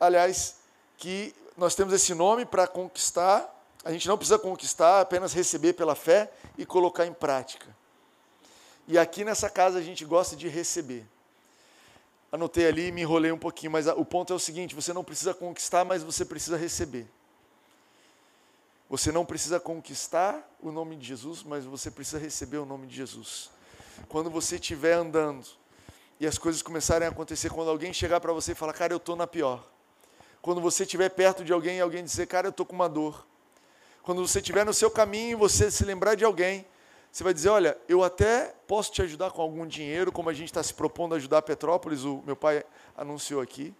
aliás, 0.00 0.56
que 0.98 1.34
nós 1.56 1.74
temos 1.74 1.94
esse 1.94 2.12
nome 2.12 2.44
para 2.44 2.66
conquistar, 2.66 3.48
a 3.82 3.90
gente 3.90 4.06
não 4.06 4.18
precisa 4.18 4.38
conquistar, 4.38 5.00
apenas 5.00 5.32
receber 5.32 5.72
pela 5.72 5.94
fé 5.94 6.30
e 6.58 6.66
colocar 6.66 7.06
em 7.06 7.12
prática. 7.14 7.66
E 8.86 8.98
aqui 8.98 9.24
nessa 9.24 9.48
casa 9.48 9.78
a 9.78 9.82
gente 9.82 10.04
gosta 10.04 10.36
de 10.36 10.48
receber 10.48 11.06
anotei 12.30 12.66
ali 12.66 12.88
e 12.88 12.92
me 12.92 13.02
enrolei 13.02 13.32
um 13.32 13.38
pouquinho, 13.38 13.72
mas 13.72 13.86
o 13.86 14.04
ponto 14.04 14.32
é 14.32 14.36
o 14.36 14.38
seguinte: 14.38 14.74
você 14.74 14.92
não 14.92 15.04
precisa 15.04 15.34
conquistar, 15.34 15.84
mas 15.84 16.02
você 16.02 16.24
precisa 16.24 16.56
receber. 16.56 17.06
Você 18.88 19.12
não 19.12 19.24
precisa 19.24 19.60
conquistar 19.60 20.48
o 20.62 20.70
nome 20.72 20.96
de 20.96 21.06
Jesus, 21.06 21.42
mas 21.42 21.64
você 21.64 21.90
precisa 21.90 22.18
receber 22.18 22.56
o 22.56 22.64
nome 22.64 22.86
de 22.86 22.96
Jesus. 22.96 23.50
Quando 24.08 24.30
você 24.30 24.54
estiver 24.54 24.94
andando 24.94 25.46
e 26.18 26.26
as 26.26 26.38
coisas 26.38 26.62
começarem 26.62 27.06
a 27.06 27.10
acontecer, 27.10 27.50
quando 27.50 27.68
alguém 27.68 27.92
chegar 27.92 28.18
para 28.18 28.32
você 28.32 28.52
e 28.52 28.54
falar, 28.54 28.72
cara, 28.72 28.94
eu 28.94 28.96
estou 28.96 29.14
na 29.14 29.26
pior. 29.26 29.62
Quando 30.40 30.60
você 30.60 30.84
estiver 30.84 31.08
perto 31.10 31.44
de 31.44 31.52
alguém 31.52 31.78
e 31.78 31.80
alguém 31.80 32.04
dizer, 32.04 32.26
cara, 32.26 32.46
eu 32.46 32.50
estou 32.50 32.64
com 32.64 32.74
uma 32.74 32.88
dor. 32.88 33.26
Quando 34.02 34.26
você 34.26 34.38
estiver 34.38 34.64
no 34.64 34.72
seu 34.72 34.90
caminho 34.90 35.32
e 35.32 35.34
você 35.34 35.70
se 35.70 35.84
lembrar 35.84 36.14
de 36.14 36.24
alguém 36.24 36.66
você 37.10 37.24
vai 37.24 37.34
dizer: 37.34 37.48
olha, 37.48 37.76
eu 37.88 38.02
até 38.02 38.54
posso 38.66 38.92
te 38.92 39.02
ajudar 39.02 39.30
com 39.30 39.42
algum 39.42 39.66
dinheiro, 39.66 40.12
como 40.12 40.28
a 40.28 40.32
gente 40.32 40.48
está 40.48 40.62
se 40.62 40.72
propondo 40.74 41.14
ajudar 41.14 41.38
a 41.38 41.42
Petrópolis, 41.42 42.04
o 42.04 42.22
meu 42.24 42.36
pai 42.36 42.64
anunciou 42.96 43.40
aqui. 43.40 43.74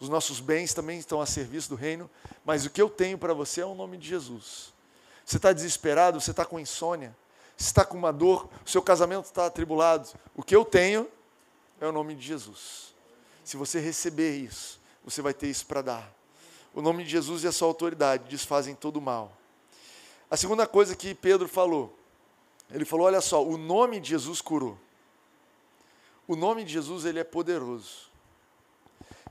Os 0.00 0.08
nossos 0.08 0.38
bens 0.38 0.72
também 0.72 0.98
estão 0.98 1.20
a 1.20 1.26
serviço 1.26 1.68
do 1.68 1.74
reino, 1.74 2.08
mas 2.44 2.64
o 2.64 2.70
que 2.70 2.80
eu 2.80 2.88
tenho 2.88 3.18
para 3.18 3.34
você 3.34 3.60
é 3.60 3.66
o 3.66 3.74
nome 3.74 3.96
de 3.96 4.08
Jesus. 4.08 4.72
Você 5.24 5.36
está 5.36 5.52
desesperado, 5.52 6.20
você 6.20 6.30
está 6.30 6.44
com 6.44 6.58
insônia, 6.58 7.14
você 7.56 7.66
está 7.66 7.84
com 7.84 7.98
uma 7.98 8.12
dor, 8.12 8.48
o 8.64 8.70
seu 8.70 8.80
casamento 8.80 9.24
está 9.24 9.46
atribulado. 9.46 10.08
O 10.36 10.42
que 10.42 10.54
eu 10.54 10.64
tenho 10.64 11.08
é 11.80 11.86
o 11.86 11.92
nome 11.92 12.14
de 12.14 12.24
Jesus. 12.24 12.94
Se 13.44 13.56
você 13.56 13.80
receber 13.80 14.36
isso, 14.36 14.77
você 15.08 15.22
vai 15.22 15.32
ter 15.32 15.48
isso 15.48 15.64
para 15.64 15.80
dar. 15.80 16.14
O 16.74 16.82
nome 16.82 17.02
de 17.02 17.10
Jesus 17.10 17.42
e 17.42 17.48
a 17.48 17.52
sua 17.52 17.66
autoridade 17.66 18.28
desfazem 18.28 18.74
todo 18.74 18.98
o 18.98 19.02
mal. 19.02 19.32
A 20.30 20.36
segunda 20.36 20.66
coisa 20.66 20.94
que 20.94 21.14
Pedro 21.14 21.48
falou, 21.48 21.98
ele 22.70 22.84
falou: 22.84 23.06
olha 23.06 23.20
só, 23.20 23.42
o 23.42 23.56
nome 23.56 24.00
de 24.00 24.10
Jesus 24.10 24.42
curou. 24.42 24.78
O 26.26 26.36
nome 26.36 26.62
de 26.62 26.72
Jesus 26.74 27.06
ele 27.06 27.18
é 27.18 27.24
poderoso. 27.24 28.08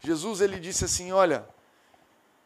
Jesus 0.03 0.41
ele 0.41 0.59
disse 0.59 0.83
assim: 0.83 1.11
olha, 1.11 1.47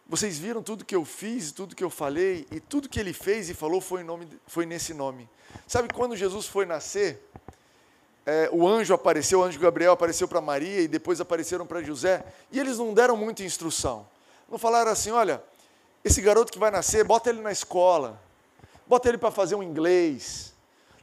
vocês 0.06 0.38
viram 0.38 0.62
tudo 0.62 0.84
que 0.84 0.96
eu 0.96 1.06
fiz, 1.06 1.54
tudo 1.54 1.74
que 1.74 1.84
eu 1.84 1.90
falei, 1.90 2.46
e 2.52 2.60
tudo 2.60 2.90
que 2.90 3.00
ele 3.00 3.14
fez 3.14 3.50
e 3.50 3.54
falou 3.54 3.80
foi, 3.80 4.04
nome, 4.04 4.28
foi 4.46 4.66
nesse 4.66 4.94
nome. 4.94 5.30
Sabe 5.66 5.94
quando 5.94 6.18
Jesus 6.18 6.48
foi 6.48 6.66
nascer? 6.66 7.31
É, 8.26 8.50
o 8.52 8.68
anjo 8.68 8.94
apareceu, 8.94 9.40
o 9.40 9.44
anjo 9.44 9.60
Gabriel 9.60 9.94
apareceu 9.94 10.28
para 10.28 10.40
Maria 10.40 10.82
e 10.82 10.88
depois 10.88 11.20
apareceram 11.20 11.66
para 11.66 11.82
José, 11.82 12.24
e 12.52 12.60
eles 12.60 12.78
não 12.78 12.94
deram 12.94 13.18
muita 13.18 13.44
instrução. 13.44 14.08
Não 14.50 14.58
falaram 14.58 14.92
assim: 14.92 15.12
olha, 15.12 15.44
esse 16.04 16.22
garoto 16.22 16.52
que 16.52 16.60
vai 16.60 16.70
nascer, 16.70 17.04
bota 17.04 17.30
ele 17.30 17.42
na 17.42 17.52
escola, 17.52 18.22
bota 18.86 19.10
ele 19.10 19.18
para 19.18 19.32
fazer 19.32 19.56
um 19.56 19.64
inglês. 19.64 20.54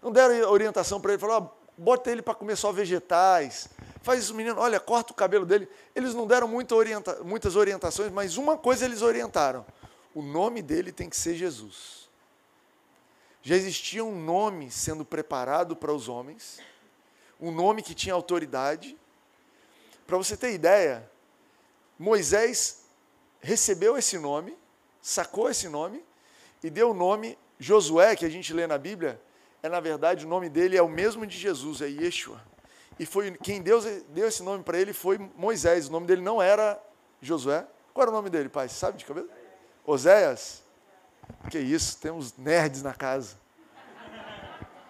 Não 0.01 0.13
deram 0.13 0.49
orientação 0.51 1.01
para 1.01 1.13
ele, 1.13 1.21
falaram: 1.21 1.51
bota 1.77 2.11
ele 2.11 2.23
para 2.23 2.35
comer 2.35 2.57
só 2.57 2.71
vegetais. 2.71 3.69
Faz 4.01 4.21
isso, 4.21 4.35
menino, 4.35 4.59
olha, 4.59 4.79
corta 4.79 5.13
o 5.13 5.17
cabelo 5.17 5.45
dele. 5.45 5.69
Eles 5.95 6.15
não 6.15 6.27
deram 6.27 6.47
muita 6.47 6.75
orienta 6.75 7.19
muitas 7.25 7.57
orientações, 7.57 8.13
mas 8.13 8.37
uma 8.37 8.57
coisa 8.57 8.85
eles 8.85 9.03
orientaram: 9.03 9.67
o 10.15 10.23
nome 10.23 10.63
dele 10.63 10.93
tem 10.93 11.09
que 11.09 11.17
ser 11.17 11.35
Jesus. 11.35 12.09
Já 13.43 13.55
existia 13.55 14.05
um 14.05 14.21
nome 14.21 14.71
sendo 14.71 15.05
preparado 15.05 15.75
para 15.75 15.93
os 15.93 16.09
homens, 16.09 16.59
um 17.41 17.51
nome 17.51 17.83
que 17.83 17.95
tinha 17.95 18.15
autoridade. 18.15 18.97
Para 20.07 20.17
você 20.17 20.37
ter 20.37 20.53
ideia, 20.53 21.09
Moisés 21.99 22.85
recebeu 23.41 23.97
esse 23.97 24.19
nome, 24.19 24.57
sacou 25.01 25.51
esse 25.51 25.69
nome 25.69 26.05
e 26.63 26.71
deu 26.71 26.91
o 26.91 26.95
nome 26.95 27.39
Josué, 27.59 28.15
que 28.17 28.25
a 28.25 28.29
gente 28.29 28.53
lê 28.53 28.67
na 28.67 28.79
Bíblia, 28.79 29.21
é 29.63 29.69
na 29.69 29.81
verdade 29.81 30.25
o 30.25 30.29
nome 30.29 30.49
dele 30.49 30.77
é 30.77 30.83
o 30.83 30.89
mesmo 30.89 31.27
de 31.27 31.37
Jesus, 31.37 31.83
é 31.83 31.89
Yeshua. 31.89 32.41
E 32.99 33.07
foi 33.07 33.33
quem 33.33 33.63
Deus 33.63 33.85
deu 34.09 34.27
esse 34.27 34.43
nome 34.43 34.65
para 34.65 34.79
ele 34.79 34.93
foi 34.93 35.19
Moisés. 35.37 35.89
O 35.89 35.93
nome 35.93 36.07
dele 36.07 36.21
não 36.21 36.43
era 36.43 36.81
Josué. 37.21 37.67
Qual 37.95 38.03
era 38.03 38.11
o 38.11 38.15
nome 38.15 38.29
dele, 38.29 38.49
pai? 38.49 38.69
Você 38.69 38.75
sabe 38.75 38.99
de 38.99 39.05
cabeça? 39.05 39.29
Oséias? 39.85 40.63
Que 41.51 41.59
isso, 41.59 41.99
temos 41.99 42.37
nerds 42.37 42.83
na 42.83 42.95
casa. 42.95 43.37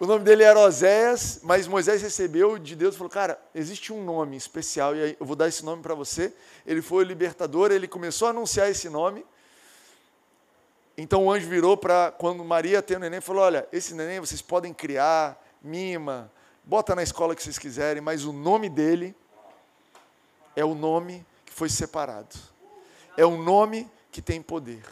O 0.00 0.06
nome 0.06 0.24
dele 0.24 0.44
era 0.44 0.60
Oséias, 0.60 1.40
mas 1.42 1.66
Moisés 1.66 2.00
recebeu 2.00 2.56
de 2.56 2.76
Deus 2.76 2.94
e 2.94 2.98
falou: 2.98 3.10
Cara, 3.10 3.36
existe 3.52 3.92
um 3.92 4.04
nome 4.04 4.36
especial 4.36 4.94
e 4.94 5.16
eu 5.18 5.26
vou 5.26 5.34
dar 5.34 5.48
esse 5.48 5.64
nome 5.64 5.82
para 5.82 5.92
você. 5.92 6.32
Ele 6.64 6.80
foi 6.80 7.04
o 7.04 7.06
libertador, 7.06 7.72
ele 7.72 7.88
começou 7.88 8.28
a 8.28 8.30
anunciar 8.30 8.70
esse 8.70 8.88
nome. 8.88 9.26
Então 10.96 11.26
o 11.26 11.32
anjo 11.32 11.48
virou 11.48 11.76
para, 11.76 12.12
quando 12.12 12.44
Maria 12.44 12.80
tem 12.80 12.96
o 12.96 13.00
neném, 13.00 13.20
falou: 13.20 13.42
Olha, 13.42 13.66
esse 13.72 13.92
neném 13.92 14.20
vocês 14.20 14.40
podem 14.40 14.72
criar, 14.72 15.36
mima, 15.60 16.30
bota 16.62 16.94
na 16.94 17.02
escola 17.02 17.34
que 17.34 17.42
vocês 17.42 17.58
quiserem, 17.58 18.00
mas 18.00 18.24
o 18.24 18.32
nome 18.32 18.68
dele 18.68 19.16
é 20.54 20.64
o 20.64 20.76
nome 20.76 21.26
que 21.44 21.52
foi 21.52 21.68
separado. 21.68 22.36
É 23.16 23.26
o 23.26 23.36
nome 23.36 23.90
que 24.12 24.22
tem 24.22 24.40
poder. 24.40 24.84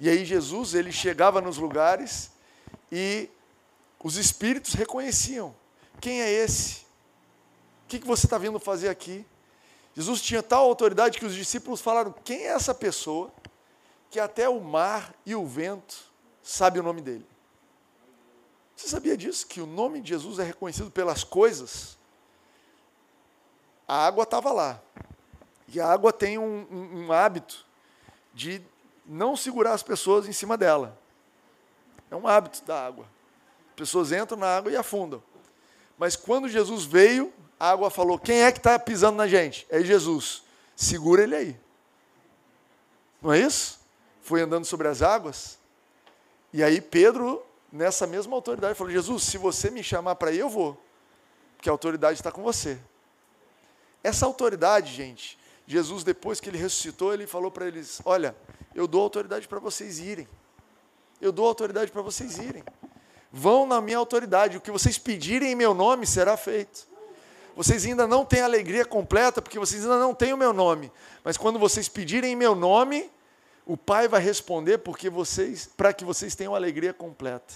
E 0.00 0.08
aí 0.08 0.24
Jesus, 0.24 0.74
ele 0.74 0.90
chegava 0.90 1.40
nos 1.40 1.58
lugares 1.58 2.32
e 2.90 3.30
os 4.06 4.14
espíritos 4.16 4.74
reconheciam: 4.74 5.52
quem 6.00 6.22
é 6.22 6.30
esse? 6.30 6.86
O 7.84 7.88
que, 7.88 7.98
você 7.98 8.26
está 8.26 8.38
vindo 8.38 8.60
fazer 8.60 8.88
aqui? 8.88 9.26
Jesus 9.96 10.22
tinha 10.22 10.44
tal 10.44 10.64
autoridade 10.64 11.18
que 11.18 11.26
os 11.26 11.34
discípulos 11.34 11.80
falaram: 11.80 12.14
quem 12.24 12.42
é 12.42 12.50
essa 12.50 12.72
pessoa 12.72 13.32
que 14.08 14.20
até 14.20 14.48
o 14.48 14.60
mar 14.60 15.12
e 15.26 15.34
o 15.34 15.44
vento 15.44 16.08
sabe 16.40 16.78
o 16.78 16.84
nome 16.84 17.02
dele? 17.02 17.26
Você 18.76 18.86
sabia 18.86 19.16
disso? 19.16 19.44
Que 19.44 19.60
o 19.60 19.66
nome 19.66 20.00
de 20.00 20.10
Jesus 20.10 20.38
é 20.38 20.44
reconhecido 20.44 20.88
pelas 20.88 21.24
coisas? 21.24 21.98
A 23.88 24.06
água 24.06 24.22
estava 24.22 24.52
lá. 24.52 24.80
E 25.66 25.80
a 25.80 25.88
água 25.88 26.12
tem 26.12 26.38
um, 26.38 26.64
um, 26.70 27.06
um 27.06 27.12
hábito 27.12 27.66
de 28.32 28.62
não 29.04 29.34
segurar 29.36 29.72
as 29.72 29.82
pessoas 29.82 30.28
em 30.28 30.32
cima 30.32 30.56
dela. 30.56 30.96
É 32.08 32.14
um 32.14 32.28
hábito 32.28 32.64
da 32.64 32.86
água 32.86 33.15
pessoas 33.76 34.10
entram 34.10 34.38
na 34.38 34.56
água 34.56 34.72
e 34.72 34.76
afundam. 34.76 35.22
Mas 35.98 36.16
quando 36.16 36.48
Jesus 36.48 36.84
veio, 36.84 37.32
a 37.60 37.70
água 37.70 37.90
falou: 37.90 38.18
quem 38.18 38.42
é 38.42 38.50
que 38.50 38.58
está 38.58 38.78
pisando 38.78 39.16
na 39.16 39.28
gente? 39.28 39.66
É 39.70 39.82
Jesus. 39.82 40.42
Segura 40.74 41.22
ele 41.22 41.36
aí. 41.36 41.60
Não 43.20 43.32
é 43.32 43.40
isso? 43.40 43.78
Foi 44.22 44.40
andando 44.42 44.64
sobre 44.64 44.88
as 44.88 45.02
águas. 45.02 45.58
E 46.52 46.62
aí 46.62 46.80
Pedro, 46.80 47.44
nessa 47.70 48.06
mesma 48.06 48.34
autoridade, 48.34 48.76
falou: 48.76 48.92
Jesus, 48.92 49.22
se 49.22 49.38
você 49.38 49.70
me 49.70 49.82
chamar 49.82 50.16
para 50.16 50.32
ir, 50.32 50.38
eu 50.38 50.48
vou. 50.48 50.80
Porque 51.56 51.68
a 51.68 51.72
autoridade 51.72 52.18
está 52.18 52.32
com 52.32 52.42
você. 52.42 52.78
Essa 54.02 54.26
autoridade, 54.26 54.92
gente, 54.92 55.38
Jesus, 55.66 56.04
depois 56.04 56.40
que 56.40 56.48
ele 56.48 56.58
ressuscitou, 56.58 57.12
ele 57.12 57.26
falou 57.26 57.50
para 57.50 57.66
eles: 57.66 58.00
Olha, 58.04 58.36
eu 58.74 58.86
dou 58.86 59.02
autoridade 59.02 59.48
para 59.48 59.58
vocês 59.58 59.98
irem. 59.98 60.28
Eu 61.20 61.32
dou 61.32 61.46
autoridade 61.46 61.90
para 61.90 62.02
vocês 62.02 62.36
irem. 62.38 62.62
Vão 63.38 63.66
na 63.66 63.82
minha 63.82 63.98
autoridade, 63.98 64.56
o 64.56 64.62
que 64.62 64.70
vocês 64.70 64.96
pedirem 64.96 65.52
em 65.52 65.54
meu 65.54 65.74
nome 65.74 66.06
será 66.06 66.38
feito. 66.38 66.88
Vocês 67.54 67.84
ainda 67.84 68.06
não 68.06 68.24
têm 68.24 68.40
alegria 68.40 68.82
completa, 68.82 69.42
porque 69.42 69.58
vocês 69.58 69.82
ainda 69.82 69.98
não 69.98 70.14
têm 70.14 70.32
o 70.32 70.38
meu 70.38 70.54
nome. 70.54 70.90
Mas 71.22 71.36
quando 71.36 71.58
vocês 71.58 71.86
pedirem 71.86 72.32
em 72.32 72.36
meu 72.36 72.54
nome, 72.54 73.10
o 73.66 73.76
Pai 73.76 74.08
vai 74.08 74.22
responder 74.22 74.78
porque 74.78 75.10
vocês, 75.10 75.68
para 75.76 75.92
que 75.92 76.02
vocês 76.02 76.34
tenham 76.34 76.54
alegria 76.54 76.94
completa. 76.94 77.52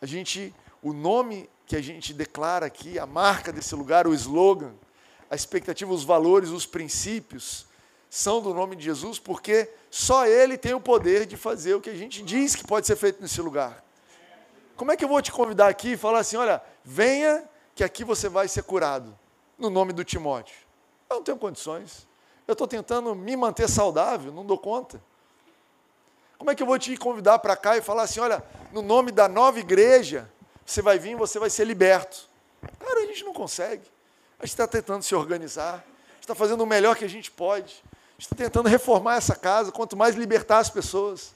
A 0.00 0.06
gente, 0.06 0.54
o 0.80 0.92
nome 0.92 1.50
que 1.66 1.74
a 1.74 1.82
gente 1.82 2.14
declara 2.14 2.66
aqui, 2.66 3.00
a 3.00 3.06
marca 3.06 3.52
desse 3.52 3.74
lugar, 3.74 4.06
o 4.06 4.14
slogan, 4.14 4.74
a 5.28 5.34
expectativa, 5.34 5.92
os 5.92 6.04
valores, 6.04 6.50
os 6.50 6.66
princípios, 6.66 7.66
são 8.14 8.42
do 8.42 8.52
nome 8.52 8.76
de 8.76 8.84
Jesus, 8.84 9.18
porque 9.18 9.70
só 9.90 10.26
Ele 10.26 10.58
tem 10.58 10.74
o 10.74 10.80
poder 10.80 11.24
de 11.24 11.34
fazer 11.34 11.72
o 11.72 11.80
que 11.80 11.88
a 11.88 11.94
gente 11.94 12.22
diz 12.22 12.54
que 12.54 12.62
pode 12.62 12.86
ser 12.86 12.94
feito 12.94 13.22
nesse 13.22 13.40
lugar. 13.40 13.82
Como 14.76 14.92
é 14.92 14.98
que 14.98 15.02
eu 15.02 15.08
vou 15.08 15.22
te 15.22 15.32
convidar 15.32 15.68
aqui 15.68 15.92
e 15.92 15.96
falar 15.96 16.18
assim: 16.18 16.36
olha, 16.36 16.60
venha 16.84 17.42
que 17.74 17.82
aqui 17.82 18.04
você 18.04 18.28
vai 18.28 18.48
ser 18.48 18.64
curado, 18.64 19.18
no 19.56 19.70
nome 19.70 19.94
do 19.94 20.04
Timóteo? 20.04 20.54
Eu 21.08 21.16
não 21.16 21.22
tenho 21.22 21.38
condições. 21.38 22.06
Eu 22.46 22.52
estou 22.52 22.68
tentando 22.68 23.14
me 23.14 23.34
manter 23.34 23.66
saudável, 23.66 24.30
não 24.30 24.44
dou 24.44 24.58
conta. 24.58 25.02
Como 26.36 26.50
é 26.50 26.54
que 26.54 26.62
eu 26.62 26.66
vou 26.66 26.78
te 26.78 26.94
convidar 26.98 27.38
para 27.38 27.56
cá 27.56 27.78
e 27.78 27.80
falar 27.80 28.02
assim: 28.02 28.20
olha, 28.20 28.44
no 28.72 28.82
nome 28.82 29.10
da 29.10 29.26
nova 29.26 29.58
igreja, 29.58 30.30
você 30.66 30.82
vai 30.82 30.98
vir, 30.98 31.16
você 31.16 31.38
vai 31.38 31.48
ser 31.48 31.64
liberto? 31.64 32.28
Cara, 32.78 33.04
a 33.04 33.06
gente 33.06 33.24
não 33.24 33.32
consegue. 33.32 33.90
A 34.38 34.44
gente 34.44 34.52
está 34.52 34.66
tentando 34.66 35.02
se 35.02 35.14
organizar, 35.14 35.82
está 36.20 36.34
fazendo 36.34 36.60
o 36.60 36.66
melhor 36.66 36.94
que 36.94 37.06
a 37.06 37.08
gente 37.08 37.30
pode 37.30 37.82
está 38.22 38.36
tentando 38.36 38.68
reformar 38.68 39.16
essa 39.16 39.34
casa, 39.34 39.72
quanto 39.72 39.96
mais 39.96 40.14
libertar 40.14 40.58
as 40.58 40.70
pessoas. 40.70 41.34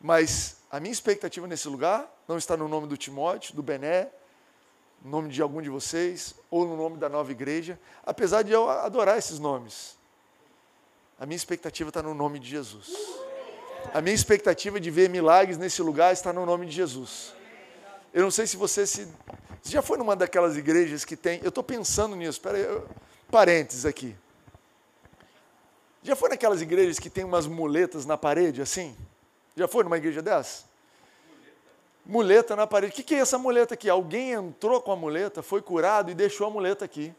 Mas 0.00 0.56
a 0.70 0.78
minha 0.78 0.92
expectativa 0.92 1.46
nesse 1.46 1.68
lugar 1.68 2.08
não 2.28 2.38
está 2.38 2.56
no 2.56 2.68
nome 2.68 2.86
do 2.86 2.96
Timóteo, 2.96 3.54
do 3.54 3.62
Bené, 3.62 4.08
no 5.02 5.10
nome 5.10 5.30
de 5.30 5.42
algum 5.42 5.60
de 5.60 5.68
vocês, 5.68 6.34
ou 6.50 6.66
no 6.66 6.76
nome 6.76 6.96
da 6.96 7.08
nova 7.08 7.30
igreja, 7.32 7.78
apesar 8.04 8.42
de 8.42 8.52
eu 8.52 8.70
adorar 8.70 9.18
esses 9.18 9.38
nomes. 9.38 9.96
A 11.18 11.26
minha 11.26 11.36
expectativa 11.36 11.90
está 11.90 12.02
no 12.02 12.14
nome 12.14 12.38
de 12.38 12.48
Jesus. 12.48 12.92
A 13.92 14.00
minha 14.00 14.14
expectativa 14.14 14.80
de 14.80 14.90
ver 14.90 15.08
milagres 15.08 15.58
nesse 15.58 15.82
lugar 15.82 16.12
está 16.12 16.32
no 16.32 16.46
nome 16.46 16.66
de 16.66 16.72
Jesus. 16.72 17.34
Eu 18.12 18.22
não 18.22 18.30
sei 18.30 18.46
se 18.46 18.56
você 18.56 18.86
se. 18.86 19.08
Você 19.62 19.72
já 19.72 19.82
foi 19.82 19.98
numa 19.98 20.14
daquelas 20.14 20.56
igrejas 20.56 21.04
que 21.04 21.16
tem. 21.16 21.40
Eu 21.42 21.48
estou 21.48 21.64
pensando 21.64 22.14
nisso, 22.14 22.40
peraí, 22.40 22.62
eu... 22.62 22.88
parênteses 23.30 23.84
aqui. 23.84 24.16
Já 26.04 26.14
foi 26.14 26.28
naquelas 26.28 26.60
igrejas 26.60 26.98
que 26.98 27.08
tem 27.08 27.24
umas 27.24 27.46
muletas 27.46 28.04
na 28.04 28.18
parede 28.18 28.60
assim? 28.60 28.94
Já 29.56 29.66
foi 29.66 29.82
numa 29.84 29.96
igreja 29.96 30.20
dessa? 30.20 30.64
Muleta 32.04 32.54
na 32.54 32.66
parede. 32.66 32.92
O 32.92 33.02
que 33.02 33.14
é 33.14 33.20
essa 33.20 33.38
muleta 33.38 33.72
aqui? 33.72 33.88
Alguém 33.88 34.32
entrou 34.32 34.82
com 34.82 34.92
a 34.92 34.96
muleta, 34.96 35.42
foi 35.42 35.62
curado 35.62 36.10
e 36.10 36.14
deixou 36.14 36.46
a 36.46 36.50
muleta 36.50 36.84
aqui. 36.84 37.14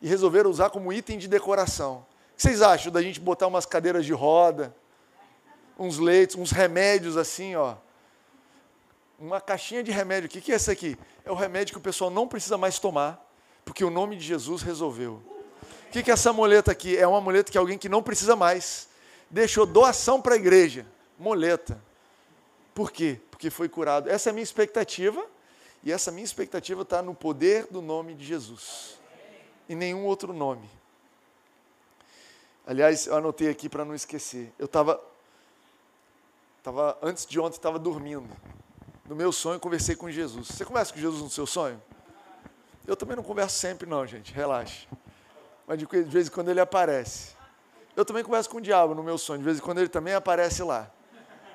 E 0.00 0.08
resolveram 0.08 0.48
usar 0.48 0.70
como 0.70 0.90
item 0.90 1.18
de 1.18 1.28
decoração. 1.28 1.98
O 2.32 2.36
que 2.36 2.42
vocês 2.42 2.62
acham 2.62 2.90
da 2.90 3.02
gente 3.02 3.20
botar 3.20 3.46
umas 3.46 3.66
cadeiras 3.66 4.06
de 4.06 4.14
roda, 4.14 4.74
uns 5.78 5.98
leitos, 5.98 6.36
uns 6.36 6.50
remédios 6.50 7.18
assim, 7.18 7.54
ó? 7.54 7.74
Uma 9.18 9.38
caixinha 9.38 9.82
de 9.82 9.90
remédio. 9.90 10.28
O 10.28 10.30
que 10.30 10.50
é 10.50 10.54
esse 10.54 10.70
aqui? 10.70 10.96
É 11.26 11.30
o 11.30 11.34
remédio 11.34 11.74
que 11.74 11.78
o 11.78 11.82
pessoal 11.82 12.10
não 12.10 12.26
precisa 12.26 12.56
mais 12.56 12.78
tomar, 12.78 13.22
porque 13.66 13.84
o 13.84 13.90
nome 13.90 14.16
de 14.16 14.24
Jesus 14.24 14.62
resolveu 14.62 15.33
que, 15.94 16.02
que 16.02 16.10
é 16.10 16.14
essa 16.14 16.32
muleta 16.32 16.72
aqui? 16.72 16.96
É 16.96 17.06
uma 17.06 17.20
muleta 17.20 17.52
que 17.52 17.56
alguém 17.56 17.78
que 17.78 17.88
não 17.88 18.02
precisa 18.02 18.34
mais 18.34 18.88
deixou 19.30 19.64
doação 19.64 20.20
para 20.20 20.34
a 20.34 20.36
igreja. 20.36 20.84
Moleta. 21.16 21.80
Por 22.74 22.90
quê? 22.90 23.20
Porque 23.30 23.48
foi 23.48 23.68
curado. 23.68 24.10
Essa 24.10 24.28
é 24.28 24.30
a 24.30 24.32
minha 24.32 24.42
expectativa, 24.42 25.24
e 25.84 25.92
essa 25.92 26.10
minha 26.10 26.24
expectativa 26.24 26.82
está 26.82 27.00
no 27.00 27.14
poder 27.14 27.68
do 27.70 27.80
nome 27.80 28.14
de 28.14 28.24
Jesus, 28.24 28.98
e 29.68 29.76
nenhum 29.76 30.04
outro 30.04 30.32
nome. 30.32 30.68
Aliás, 32.66 33.06
eu 33.06 33.16
anotei 33.16 33.48
aqui 33.48 33.68
para 33.68 33.84
não 33.84 33.94
esquecer. 33.94 34.52
Eu 34.58 34.66
estava, 34.66 35.00
tava, 36.60 36.98
antes 37.02 37.24
de 37.24 37.38
ontem, 37.38 37.56
estava 37.56 37.78
dormindo. 37.78 38.28
No 39.08 39.14
meu 39.14 39.30
sonho, 39.30 39.60
conversei 39.60 39.94
com 39.94 40.10
Jesus. 40.10 40.48
Você 40.48 40.64
conversa 40.64 40.92
com 40.92 40.98
Jesus 40.98 41.22
no 41.22 41.30
seu 41.30 41.46
sonho? 41.46 41.80
Eu 42.84 42.96
também 42.96 43.14
não 43.14 43.22
converso 43.22 43.56
sempre, 43.56 43.88
não, 43.88 44.04
gente. 44.04 44.32
Relaxe. 44.32 44.88
Mas 45.66 45.78
de 45.78 45.86
vez 45.86 46.28
em 46.28 46.30
quando 46.30 46.50
ele 46.50 46.60
aparece. 46.60 47.34
Eu 47.96 48.04
também 48.04 48.24
converso 48.24 48.50
com 48.50 48.58
o 48.58 48.60
diabo 48.60 48.94
no 48.94 49.02
meu 49.02 49.16
sonho. 49.16 49.38
De 49.38 49.44
vez 49.44 49.58
em 49.58 49.60
quando 49.60 49.78
ele 49.78 49.88
também 49.88 50.14
aparece 50.14 50.62
lá. 50.62 50.90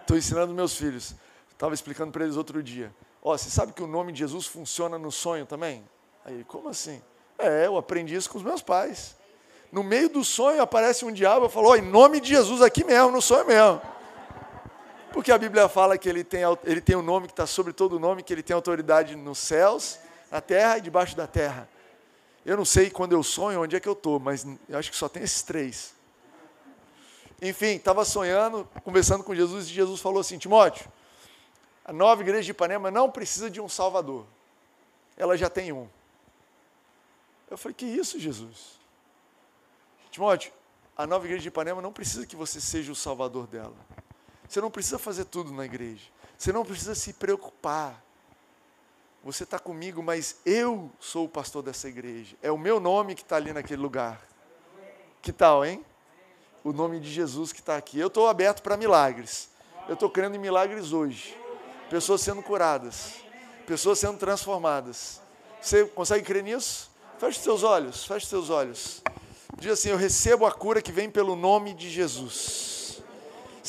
Estou 0.02 0.18
ensinando 0.18 0.54
meus 0.54 0.76
filhos. 0.76 1.14
Estava 1.52 1.74
explicando 1.74 2.12
para 2.12 2.24
eles 2.24 2.38
outro 2.38 2.64
dia. 2.64 2.94
Ó, 3.22 3.34
oh, 3.34 3.38
você 3.38 3.50
sabe 3.50 3.74
que 3.74 3.84
o 3.84 3.88
nome 3.88 4.14
de 4.14 4.20
Jesus 4.20 4.48
funciona 4.48 4.98
no 4.98 5.12
sonho 5.12 5.46
também? 5.46 5.84
Aí, 6.26 6.44
como 6.46 6.70
assim? 6.70 7.02
É, 7.38 7.66
eu 7.66 7.78
aprendi 7.78 8.16
isso 8.16 8.30
com 8.30 8.38
os 8.38 8.44
meus 8.44 8.62
pais. 8.62 9.16
No 9.72 9.84
meio 9.84 10.10
do 10.10 10.24
sonho 10.24 10.62
aparece 10.62 11.06
um 11.06 11.12
diabo 11.12 11.46
e 11.46 11.50
falou: 11.50 11.72
oh, 11.72 11.76
em 11.76 11.82
nome 11.82 12.20
de 12.20 12.30
Jesus 12.30 12.62
aqui 12.62 12.84
mesmo, 12.84 13.12
no 13.12 13.22
sonho 13.22 13.46
mesmo. 13.46 13.82
Porque 15.12 15.32
a 15.32 15.38
Bíblia 15.38 15.68
fala 15.68 15.98
que 15.98 16.08
ele 16.08 16.24
tem, 16.24 16.42
ele 16.64 16.82
tem 16.82 16.96
um 16.96 17.02
nome 17.02 17.28
que 17.28 17.34
está 17.34 17.46
sobre 17.46 17.74
todo 17.74 17.98
o 17.98 18.00
nome, 18.00 18.24
que 18.24 18.32
ele 18.32 18.44
tem 18.44 18.54
autoridade 18.54 19.16
nos 19.16 19.40
céus, 19.40 20.00
na 20.32 20.40
terra 20.40 20.78
e 20.78 20.82
debaixo 20.82 21.16
da 21.16 21.28
terra. 21.28 21.68
Eu 22.50 22.58
não 22.58 22.66
sei 22.66 22.90
quando 22.90 23.12
eu 23.12 23.22
sonho 23.22 23.62
onde 23.62 23.76
é 23.76 23.80
que 23.80 23.88
eu 23.88 23.94
estou, 23.94 24.20
mas 24.20 24.44
eu 24.68 24.80
acho 24.80 24.90
que 24.90 24.98
só 24.98 25.08
tem 25.08 25.22
esses 25.22 25.44
três. 25.44 25.94
Enfim, 27.40 27.76
estava 27.76 28.04
sonhando, 28.04 28.68
conversando 28.84 29.24
com 29.24 29.36
Jesus, 29.36 29.68
e 29.68 29.70
Jesus 29.70 30.02
falou 30.02 30.20
assim: 30.20 30.40
Timóteo, 30.40 30.92
a 31.86 31.94
nova 31.94 32.24
igreja 32.24 32.46
de 32.46 32.50
Ipanema 32.50 32.90
não 32.90 33.12
precisa 33.12 33.52
de 33.52 33.62
um 33.62 33.70
Salvador, 33.70 34.26
ela 35.16 35.38
já 35.38 35.48
tem 35.48 35.72
um. 35.72 35.88
Eu 37.52 37.56
falei: 37.56 37.76
Que 37.76 37.86
isso, 37.86 38.20
Jesus? 38.20 38.80
Timóteo, 40.10 40.52
a 40.98 41.06
nova 41.06 41.26
igreja 41.26 41.44
de 41.44 41.50
Ipanema 41.50 41.84
não 41.84 41.94
precisa 41.94 42.26
que 42.26 42.36
você 42.36 42.60
seja 42.60 42.92
o 42.92 42.96
Salvador 42.96 43.46
dela. 43.46 43.76
Você 44.48 44.60
não 44.60 44.72
precisa 44.72 44.98
fazer 44.98 45.26
tudo 45.26 45.54
na 45.54 45.66
igreja. 45.66 46.08
Você 46.36 46.52
não 46.52 46.66
precisa 46.66 46.96
se 46.96 47.14
preocupar. 47.14 48.04
Você 49.24 49.44
está 49.44 49.60
comigo, 49.60 50.02
mas 50.02 50.38
eu 50.46 50.92
sou 51.00 51.26
o 51.26 51.30
pastor 51.30 51.62
dessa 51.62 51.88
igreja. 51.88 52.36
É 52.42 52.52
o 52.52 52.58
meu 52.58 52.80
nome 52.80 53.16
que 53.16 53.22
está 53.22 53.36
ali 53.36 53.52
naquele 53.52 53.82
lugar. 53.82 54.22
Que 55.22 55.34
tal, 55.34 55.66
hein? 55.66 55.84
O 56.64 56.72
nome 56.72 57.00
de 57.00 57.12
Jesus 57.12 57.52
que 57.52 57.60
está 57.60 57.78
aqui. 57.78 58.00
Eu 58.00 58.08
estou 58.08 58.28
aberto 58.28 58.62
para 58.62 58.78
milagres. 58.78 59.50
Eu 59.88 59.94
estou 59.94 60.10
crendo 60.10 60.36
em 60.36 60.40
milagres 60.40 60.94
hoje. 60.94 61.38
Pessoas 61.90 62.22
sendo 62.22 62.42
curadas. 62.42 63.16
Pessoas 63.68 64.00
sendo 64.00 64.18
transformadas. 64.18 65.22
Você 65.62 65.86
consegue 65.86 66.26
crer 66.26 66.44
nisso? 66.44 66.90
Feche 67.18 67.40
seus 67.40 67.64
olhos. 67.64 68.06
Feche 68.06 68.26
seus 68.26 68.50
olhos. 68.50 69.02
Diz 69.58 69.72
assim: 69.74 69.90
Eu 69.90 69.98
recebo 69.98 70.46
a 70.46 70.52
cura 70.52 70.82
que 70.82 70.92
vem 70.92 71.10
pelo 71.10 71.36
nome 71.36 71.74
de 71.74 71.90
Jesus 71.90 72.80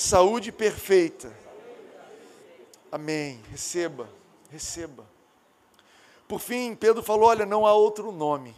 saúde 0.01 0.51
perfeita. 0.51 1.33
Amém. 2.91 3.41
Receba, 3.51 4.09
receba. 4.51 5.09
Por 6.31 6.38
fim, 6.38 6.77
Pedro 6.77 7.03
falou: 7.03 7.29
olha, 7.29 7.45
não 7.45 7.66
há 7.66 7.73
outro 7.73 8.12
nome. 8.12 8.55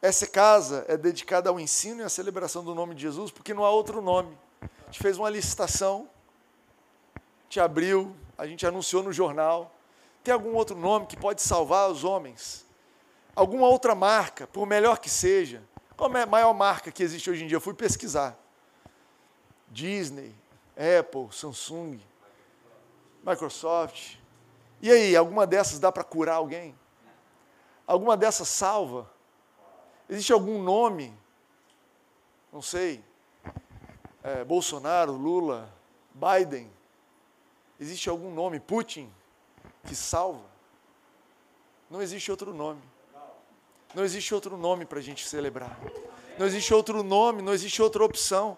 Essa 0.00 0.26
casa 0.26 0.82
é 0.88 0.96
dedicada 0.96 1.50
ao 1.50 1.60
ensino 1.60 2.00
e 2.00 2.04
à 2.04 2.08
celebração 2.08 2.64
do 2.64 2.74
nome 2.74 2.94
de 2.94 3.02
Jesus, 3.02 3.30
porque 3.30 3.52
não 3.52 3.66
há 3.66 3.70
outro 3.70 4.00
nome. 4.00 4.34
A 4.62 4.86
gente 4.86 4.98
fez 4.98 5.18
uma 5.18 5.28
licitação, 5.28 6.08
te 7.50 7.60
abriu, 7.60 8.16
a 8.38 8.46
gente 8.46 8.66
anunciou 8.66 9.02
no 9.02 9.12
jornal. 9.12 9.74
Tem 10.24 10.32
algum 10.32 10.54
outro 10.54 10.74
nome 10.74 11.04
que 11.04 11.18
pode 11.18 11.42
salvar 11.42 11.90
os 11.90 12.02
homens? 12.02 12.64
Alguma 13.36 13.68
outra 13.68 13.94
marca, 13.94 14.46
por 14.46 14.66
melhor 14.66 15.00
que 15.00 15.10
seja? 15.10 15.62
Qual 15.98 16.10
é 16.16 16.22
a 16.22 16.26
maior 16.26 16.54
marca 16.54 16.90
que 16.90 17.02
existe 17.02 17.30
hoje 17.30 17.44
em 17.44 17.46
dia? 17.46 17.56
Eu 17.58 17.60
fui 17.60 17.74
pesquisar. 17.74 18.38
Disney, 19.68 20.34
Apple, 20.98 21.28
Samsung, 21.30 22.00
Microsoft. 23.22 24.16
E 24.80 24.90
aí, 24.90 25.16
alguma 25.16 25.46
dessas 25.46 25.78
dá 25.78 25.90
para 25.90 26.04
curar 26.04 26.36
alguém? 26.36 26.74
Alguma 27.86 28.16
dessas 28.16 28.48
salva? 28.48 29.10
Existe 30.08 30.32
algum 30.32 30.62
nome? 30.62 31.12
Não 32.52 32.62
sei. 32.62 33.02
É, 34.22 34.44
Bolsonaro, 34.44 35.12
Lula, 35.12 35.72
Biden. 36.14 36.70
Existe 37.80 38.08
algum 38.08 38.32
nome? 38.32 38.60
Putin, 38.60 39.12
que 39.84 39.94
salva? 39.94 40.44
Não 41.90 42.02
existe 42.02 42.30
outro 42.30 42.52
nome. 42.52 42.82
Não 43.94 44.04
existe 44.04 44.34
outro 44.34 44.56
nome 44.56 44.84
para 44.84 44.98
a 44.98 45.02
gente 45.02 45.26
celebrar. 45.26 45.78
Não 46.38 46.46
existe 46.46 46.72
outro 46.72 47.02
nome, 47.02 47.42
não 47.42 47.52
existe 47.52 47.82
outra 47.82 48.04
opção 48.04 48.56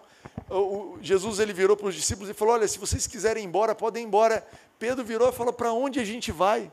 o, 0.51 0.99
Jesus 1.01 1.39
ele 1.39 1.53
virou 1.53 1.77
para 1.77 1.87
os 1.87 1.95
discípulos 1.95 2.29
e 2.29 2.33
falou: 2.33 2.53
Olha, 2.55 2.67
se 2.67 2.77
vocês 2.77 3.07
quiserem 3.07 3.43
ir 3.43 3.47
embora, 3.47 3.73
podem 3.73 4.03
ir 4.03 4.07
embora. 4.07 4.45
Pedro 4.77 5.03
virou 5.03 5.29
e 5.29 5.31
falou: 5.31 5.53
Para 5.53 5.71
onde 5.71 5.99
a 5.99 6.03
gente 6.03 6.31
vai? 6.31 6.71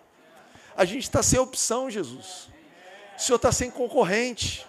A 0.77 0.85
gente 0.85 1.05
está 1.05 1.23
sem 1.23 1.39
opção, 1.39 1.91
Jesus. 1.91 2.49
O 3.17 3.21
Senhor 3.21 3.37
está 3.37 3.51
sem 3.51 3.71
concorrente. 3.71 4.67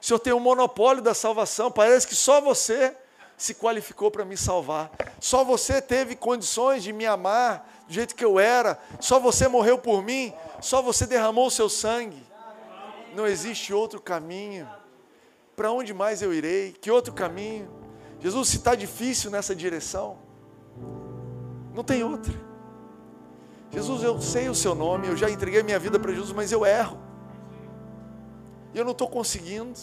O 0.00 0.04
Senhor 0.04 0.18
tem 0.18 0.32
o 0.32 0.36
um 0.36 0.40
monopólio 0.40 1.02
da 1.02 1.14
salvação. 1.14 1.70
Parece 1.70 2.06
que 2.06 2.14
só 2.14 2.40
você 2.40 2.94
se 3.36 3.54
qualificou 3.54 4.10
para 4.10 4.24
me 4.24 4.36
salvar. 4.36 4.90
Só 5.18 5.42
você 5.42 5.82
teve 5.82 6.14
condições 6.14 6.82
de 6.82 6.92
me 6.92 7.04
amar 7.04 7.84
do 7.88 7.92
jeito 7.92 8.14
que 8.14 8.24
eu 8.24 8.38
era. 8.38 8.78
Só 9.00 9.18
você 9.18 9.48
morreu 9.48 9.78
por 9.78 10.02
mim. 10.02 10.32
Só 10.60 10.82
você 10.82 11.06
derramou 11.06 11.46
o 11.46 11.50
seu 11.50 11.68
sangue. 11.68 12.22
Não 13.14 13.26
existe 13.26 13.72
outro 13.72 14.00
caminho. 14.00 14.68
Para 15.56 15.72
onde 15.72 15.92
mais 15.92 16.22
eu 16.22 16.32
irei? 16.32 16.72
Que 16.72 16.90
outro 16.90 17.12
caminho? 17.12 17.83
Jesus, 18.24 18.48
se 18.48 18.56
está 18.56 18.74
difícil 18.74 19.30
nessa 19.30 19.54
direção, 19.54 20.16
não 21.74 21.84
tem 21.84 22.02
outra. 22.02 22.32
Jesus, 23.70 24.02
eu 24.02 24.18
sei 24.18 24.48
o 24.48 24.54
seu 24.54 24.74
nome, 24.74 25.08
eu 25.08 25.14
já 25.14 25.28
entreguei 25.28 25.62
minha 25.62 25.78
vida 25.78 26.00
para 26.00 26.10
Jesus, 26.10 26.32
mas 26.32 26.50
eu 26.50 26.64
erro. 26.64 26.96
E 28.72 28.78
eu 28.78 28.84
não 28.84 28.92
estou 28.92 29.08
conseguindo. 29.08 29.78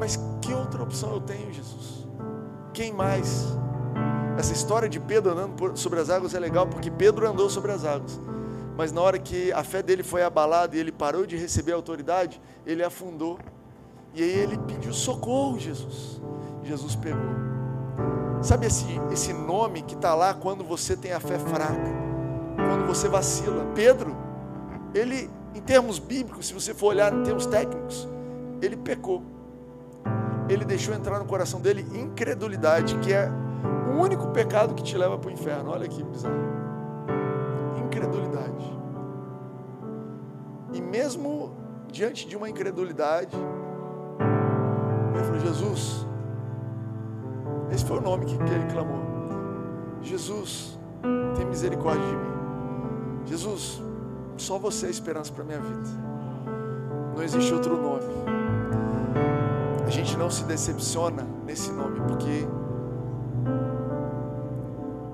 Mas 0.00 0.18
que 0.40 0.54
outra 0.54 0.82
opção 0.82 1.12
eu 1.12 1.20
tenho, 1.20 1.52
Jesus? 1.52 2.08
Quem 2.72 2.90
mais? 2.90 3.44
Essa 4.38 4.54
história 4.54 4.88
de 4.88 4.98
Pedro 4.98 5.30
andando 5.32 5.76
sobre 5.76 6.00
as 6.00 6.08
águas 6.08 6.32
é 6.32 6.38
legal 6.38 6.66
porque 6.66 6.90
Pedro 6.90 7.28
andou 7.28 7.50
sobre 7.50 7.70
as 7.70 7.84
águas. 7.84 8.18
Mas 8.78 8.92
na 8.92 9.02
hora 9.02 9.18
que 9.18 9.52
a 9.52 9.62
fé 9.62 9.82
dele 9.82 10.02
foi 10.02 10.22
abalada 10.22 10.74
e 10.74 10.80
ele 10.80 10.90
parou 10.90 11.26
de 11.26 11.36
receber 11.36 11.72
a 11.72 11.76
autoridade, 11.76 12.40
ele 12.64 12.82
afundou. 12.82 13.38
E 14.14 14.22
aí 14.22 14.30
ele 14.30 14.56
pediu 14.58 14.92
socorro, 14.92 15.58
Jesus. 15.58 16.20
Jesus 16.62 16.94
pegou. 16.94 17.34
Sabe 18.42 18.66
esse, 18.66 18.86
esse 19.10 19.32
nome 19.32 19.82
que 19.82 19.94
está 19.94 20.14
lá 20.14 20.34
quando 20.34 20.62
você 20.62 20.96
tem 20.96 21.12
a 21.12 21.20
fé 21.20 21.38
fraca, 21.38 21.92
quando 22.56 22.86
você 22.86 23.08
vacila? 23.08 23.64
Pedro, 23.74 24.14
ele, 24.94 25.30
em 25.54 25.60
termos 25.60 25.98
bíblicos, 25.98 26.46
se 26.46 26.54
você 26.54 26.72
for 26.72 26.88
olhar 26.88 27.12
em 27.12 27.22
termos 27.22 27.46
técnicos, 27.46 28.06
ele 28.62 28.76
pecou. 28.76 29.22
Ele 30.48 30.64
deixou 30.64 30.94
entrar 30.94 31.18
no 31.18 31.24
coração 31.24 31.60
dele 31.60 31.86
incredulidade, 31.98 32.98
que 32.98 33.12
é 33.12 33.30
o 33.92 34.00
único 34.00 34.28
pecado 34.28 34.74
que 34.74 34.82
te 34.82 34.96
leva 34.96 35.18
para 35.18 35.28
o 35.28 35.32
inferno. 35.32 35.70
Olha 35.70 35.88
que 35.88 36.02
bizarro. 36.02 36.34
Incredulidade. 37.86 38.78
E 40.72 40.82
mesmo 40.82 41.56
diante 41.90 42.28
de 42.28 42.36
uma 42.36 42.48
incredulidade, 42.50 43.36
Jesus, 45.44 46.06
esse 47.70 47.84
foi 47.84 47.98
o 47.98 48.00
nome 48.00 48.24
que, 48.24 48.36
que 48.36 48.50
ele 48.50 48.64
clamou. 48.72 48.98
Jesus, 50.00 50.78
tem 51.36 51.44
misericórdia 51.44 52.06
de 52.06 52.16
mim. 52.16 52.34
Jesus, 53.26 53.82
só 54.38 54.58
você 54.58 54.86
é 54.86 54.88
a 54.88 54.90
esperança 54.90 55.32
para 55.32 55.44
minha 55.44 55.60
vida. 55.60 55.88
Não 57.14 57.22
existe 57.22 57.52
outro 57.52 57.76
nome. 57.80 58.04
A 59.86 59.90
gente 59.90 60.16
não 60.16 60.30
se 60.30 60.44
decepciona 60.44 61.26
nesse 61.44 61.70
nome, 61.72 62.00
porque 62.00 62.46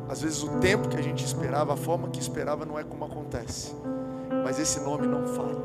às 0.09 0.23
vezes 0.23 0.43
o 0.43 0.49
tempo 0.59 0.89
que 0.89 0.97
a 0.97 1.03
gente 1.03 1.25
esperava, 1.25 1.75
a 1.75 1.77
forma 1.77 2.09
que 2.09 2.21
esperava 2.21 2.65
não 2.65 2.79
é 2.79 2.85
como 2.85 3.05
acontece. 3.05 3.75
Mas 4.45 4.59
esse 4.61 4.81
nome 4.81 5.07
não 5.07 5.27
fala. 5.27 5.63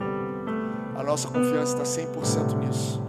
A 0.95 1.03
nossa 1.03 1.27
confiança 1.27 1.81
está 1.81 1.83
100% 1.83 2.57
nisso. 2.57 3.04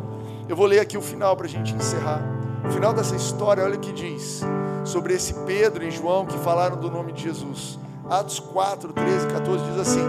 Eu 0.48 0.54
vou 0.54 0.66
ler 0.66 0.78
aqui 0.78 0.96
o 0.96 1.02
final 1.02 1.36
para 1.36 1.46
a 1.46 1.48
gente 1.48 1.74
encerrar. 1.74 2.22
O 2.64 2.70
final 2.70 2.92
dessa 2.92 3.16
história, 3.16 3.64
olha 3.64 3.76
o 3.76 3.80
que 3.80 3.92
diz 3.92 4.42
sobre 4.84 5.12
esse 5.12 5.34
Pedro 5.44 5.82
e 5.84 5.90
João 5.90 6.24
que 6.24 6.38
falaram 6.38 6.76
do 6.76 6.88
nome 6.88 7.12
de 7.12 7.24
Jesus. 7.24 7.76
Atos 8.08 8.38
4, 8.38 8.92
13, 8.92 9.26
14 9.26 9.64
diz 9.64 9.80
assim: 9.80 10.04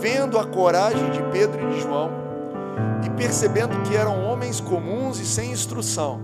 Vendo 0.00 0.36
a 0.36 0.44
coragem 0.44 1.08
de 1.12 1.22
Pedro 1.30 1.62
e 1.62 1.74
de 1.74 1.80
João, 1.80 2.10
e 3.06 3.10
percebendo 3.10 3.80
que 3.82 3.94
eram 3.94 4.24
homens 4.24 4.60
comuns 4.60 5.20
e 5.20 5.24
sem 5.24 5.52
instrução, 5.52 6.20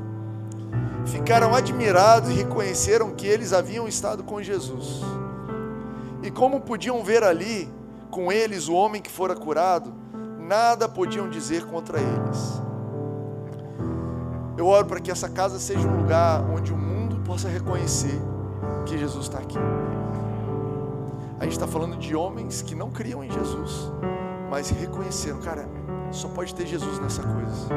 ficaram 1.07 1.55
admirados 1.55 2.31
e 2.31 2.35
reconheceram 2.35 3.13
que 3.13 3.25
eles 3.25 3.53
haviam 3.53 3.87
estado 3.87 4.25
com 4.25 4.43
Jesus. 4.43 5.01
E 6.25 6.31
como 6.31 6.61
podiam 6.61 7.05
ver 7.05 7.23
ali 7.23 7.73
com 8.11 8.33
eles 8.33 8.67
o 8.67 8.75
homem 8.75 9.01
que 9.01 9.11
fora 9.11 9.37
curado, 9.37 9.95
nada 10.41 10.89
podiam 10.89 11.31
dizer 11.31 11.65
contra 11.67 12.01
eles. 12.01 12.65
Eu 14.57 14.67
oro 14.67 14.87
para 14.87 15.01
que 15.01 15.11
essa 15.11 15.29
casa 15.29 15.59
seja 15.59 15.87
um 15.87 15.97
lugar 15.97 16.43
onde 16.49 16.73
o 16.73 16.77
mundo 16.77 17.17
possa 17.25 17.49
reconhecer 17.49 18.21
que 18.87 18.97
Jesus 18.97 19.25
está 19.25 19.39
aqui. 19.39 19.59
A 21.41 21.45
gente 21.45 21.55
está 21.55 21.67
falando 21.67 21.97
de 21.97 22.15
homens 22.15 22.63
que 22.63 22.75
não 22.75 22.91
criam 22.91 23.25
em 23.25 23.31
Jesus, 23.31 23.93
mas 24.49 24.71
reconheceram, 24.71 25.41
cara, 25.41 25.69
só 26.13 26.29
pode 26.29 26.55
ter 26.55 26.67
Jesus 26.67 27.01
nessa 27.01 27.23
coisa. 27.23 27.69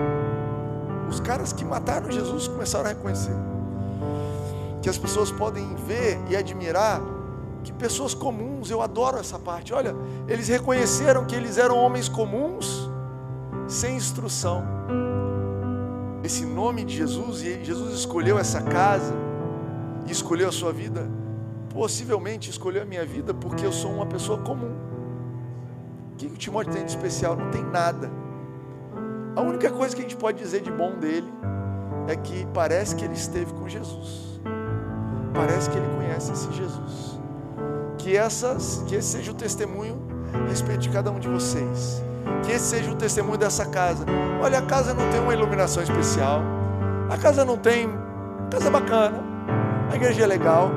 Os 1.09 1.19
caras 1.19 1.51
que 1.51 1.65
mataram 1.65 2.11
Jesus 2.11 2.47
começaram 2.47 2.85
a 2.85 2.89
reconhecer. 2.89 3.33
Que 4.81 4.89
as 4.89 4.97
pessoas 4.97 5.31
podem 5.31 5.75
ver 5.87 6.19
e 6.29 6.35
admirar 6.35 7.01
que 7.63 7.73
pessoas 7.73 8.13
comuns, 8.13 8.69
eu 8.69 8.81
adoro 8.81 9.17
essa 9.17 9.39
parte. 9.39 9.73
Olha, 9.73 9.95
eles 10.27 10.47
reconheceram 10.47 11.25
que 11.25 11.35
eles 11.35 11.57
eram 11.57 11.75
homens 11.77 12.07
comuns, 12.07 12.87
sem 13.67 13.97
instrução. 13.97 14.63
Esse 16.27 16.45
nome 16.45 16.83
de 16.83 16.93
Jesus, 16.93 17.41
e 17.41 17.63
Jesus 17.63 17.99
escolheu 17.99 18.37
essa 18.37 18.61
casa, 18.61 19.13
e 20.05 20.11
escolheu 20.11 20.49
a 20.49 20.51
sua 20.51 20.73
vida, 20.73 21.09
possivelmente 21.69 22.49
escolheu 22.49 22.81
a 22.81 22.85
minha 22.85 23.05
vida 23.05 23.33
porque 23.33 23.65
eu 23.65 23.71
sou 23.71 23.93
uma 23.93 24.05
pessoa 24.05 24.37
comum. 24.39 24.75
O 26.11 26.17
que 26.17 26.25
o 26.25 26.31
Timóteo 26.31 26.73
tem 26.73 26.83
de 26.83 26.91
especial? 26.91 27.37
Não 27.37 27.49
tem 27.49 27.63
nada. 27.63 28.11
A 29.37 29.41
única 29.41 29.71
coisa 29.71 29.95
que 29.95 30.01
a 30.01 30.03
gente 30.03 30.17
pode 30.17 30.37
dizer 30.37 30.59
de 30.59 30.69
bom 30.69 30.99
dele 30.99 31.31
é 32.09 32.15
que 32.17 32.45
parece 32.53 32.93
que 32.93 33.05
ele 33.05 33.13
esteve 33.13 33.53
com 33.53 33.69
Jesus. 33.69 34.41
Parece 35.33 35.69
que 35.69 35.77
ele 35.77 35.87
conhece 35.95 36.33
esse 36.33 36.51
Jesus. 36.51 37.21
Que, 37.97 38.17
essas, 38.17 38.83
que 38.85 38.95
esse 38.95 39.07
seja 39.13 39.31
o 39.31 39.33
testemunho 39.33 39.97
a 40.33 40.49
respeito 40.49 40.81
de 40.81 40.89
cada 40.89 41.09
um 41.09 41.19
de 41.19 41.29
vocês. 41.29 42.03
Que 42.43 42.51
esse 42.51 42.65
seja 42.65 42.91
o 42.91 42.95
testemunho 42.95 43.37
dessa 43.37 43.65
casa. 43.65 44.05
Olha, 44.41 44.59
a 44.59 44.61
casa 44.61 44.93
não 44.93 45.09
tem 45.09 45.19
uma 45.19 45.33
iluminação 45.33 45.81
especial. 45.83 46.41
A 47.09 47.17
casa 47.17 47.43
não 47.43 47.57
tem. 47.57 47.89
Casa 48.49 48.69
bacana. 48.69 49.23
A 49.91 49.95
igreja 49.95 50.23
é 50.23 50.27
legal. 50.27 50.71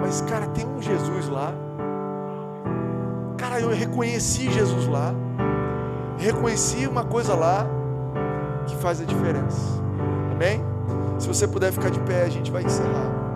Mas, 0.00 0.20
cara, 0.22 0.46
tem 0.48 0.66
um 0.66 0.80
Jesus 0.80 1.28
lá. 1.28 1.52
Cara, 3.36 3.60
eu 3.60 3.68
reconheci 3.70 4.50
Jesus 4.50 4.86
lá. 4.86 5.14
Reconheci 6.18 6.86
uma 6.86 7.04
coisa 7.04 7.34
lá 7.34 7.66
que 8.66 8.76
faz 8.76 9.00
a 9.00 9.04
diferença. 9.04 9.82
Amém? 10.32 10.62
Se 11.18 11.26
você 11.26 11.46
puder 11.48 11.72
ficar 11.72 11.90
de 11.90 12.00
pé, 12.00 12.22
a 12.22 12.28
gente 12.28 12.50
vai 12.50 12.62
encerrar. 12.62 13.27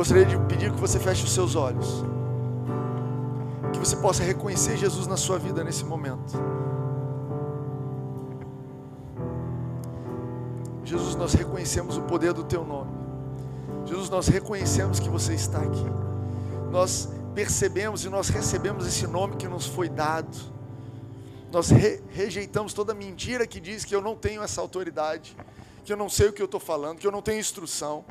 Gostaria 0.00 0.24
de 0.24 0.38
pedir 0.48 0.72
que 0.72 0.80
você 0.80 0.98
feche 0.98 1.24
os 1.24 1.34
seus 1.34 1.54
olhos. 1.54 2.02
Que 3.70 3.78
você 3.78 3.94
possa 3.96 4.22
reconhecer 4.22 4.78
Jesus 4.78 5.06
na 5.06 5.18
sua 5.18 5.38
vida 5.38 5.62
nesse 5.62 5.84
momento. 5.84 6.42
Jesus, 10.86 11.14
nós 11.16 11.34
reconhecemos 11.34 11.98
o 11.98 12.02
poder 12.04 12.32
do 12.32 12.42
teu 12.42 12.64
nome. 12.64 12.90
Jesus, 13.84 14.08
nós 14.08 14.26
reconhecemos 14.26 14.98
que 14.98 15.10
você 15.10 15.34
está 15.34 15.58
aqui. 15.58 15.84
Nós 16.70 17.10
percebemos 17.34 18.02
e 18.02 18.08
nós 18.08 18.30
recebemos 18.30 18.86
esse 18.86 19.06
nome 19.06 19.36
que 19.36 19.46
nos 19.46 19.66
foi 19.66 19.90
dado. 19.90 20.34
Nós 21.52 21.68
re 21.68 22.00
rejeitamos 22.08 22.72
toda 22.72 22.94
mentira 22.94 23.46
que 23.46 23.60
diz 23.60 23.84
que 23.84 23.94
eu 23.94 24.00
não 24.00 24.16
tenho 24.16 24.42
essa 24.42 24.62
autoridade, 24.62 25.36
que 25.84 25.92
eu 25.92 25.96
não 25.98 26.08
sei 26.08 26.30
o 26.30 26.32
que 26.32 26.40
eu 26.40 26.46
estou 26.46 26.58
falando, 26.58 26.96
que 26.96 27.06
eu 27.06 27.12
não 27.12 27.20
tenho 27.20 27.38
instrução, 27.38 28.02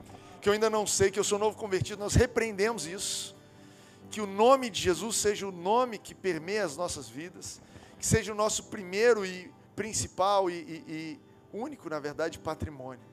que 0.41 0.47
eu 0.47 0.54
ainda 0.54 0.69
não 0.69 0.88
sei, 0.88 1.12
que 1.12 1.19
eu 1.19 1.23
sou 1.23 1.38
novo 1.38 1.58
convertido. 1.58 1.99
Nós 1.99 2.15
repreendemos 2.15 2.86
isso. 2.86 3.36
Que 4.10 4.21
o 4.21 4.25
nome 4.25 4.69
de 4.69 4.82
Jesus 4.82 5.17
seja 5.17 5.47
o 5.47 5.52
nome 5.52 5.97
que 5.97 6.15
permeia 6.15 6.65
as 6.65 6.75
nossas 6.75 7.08
vidas, 7.08 7.62
que 7.99 8.06
seja 8.06 8.32
o 8.32 8.36
nosso 8.36 8.65
primeiro 8.65 9.25
e 9.25 9.52
principal 9.75 10.49
e, 10.49 10.54
e, 10.54 10.84
e 10.88 11.19
único, 11.54 11.89
na 11.89 11.99
verdade, 11.99 12.39
patrimônio. 12.39 13.08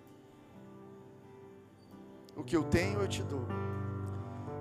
O 2.36 2.44
que 2.44 2.56
eu 2.56 2.64
tenho, 2.64 3.00
eu 3.00 3.08
te 3.08 3.22
dou. 3.22 3.46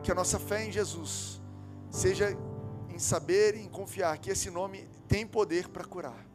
Que 0.03 0.11
a 0.11 0.15
nossa 0.15 0.39
fé 0.39 0.65
em 0.65 0.71
Jesus 0.71 1.41
seja 1.89 2.37
em 2.89 2.99
saber 2.99 3.55
e 3.55 3.61
em 3.61 3.69
confiar 3.69 4.17
que 4.17 4.29
esse 4.29 4.49
nome 4.49 4.87
tem 5.07 5.25
poder 5.25 5.67
para 5.69 5.83
curar. 5.83 6.25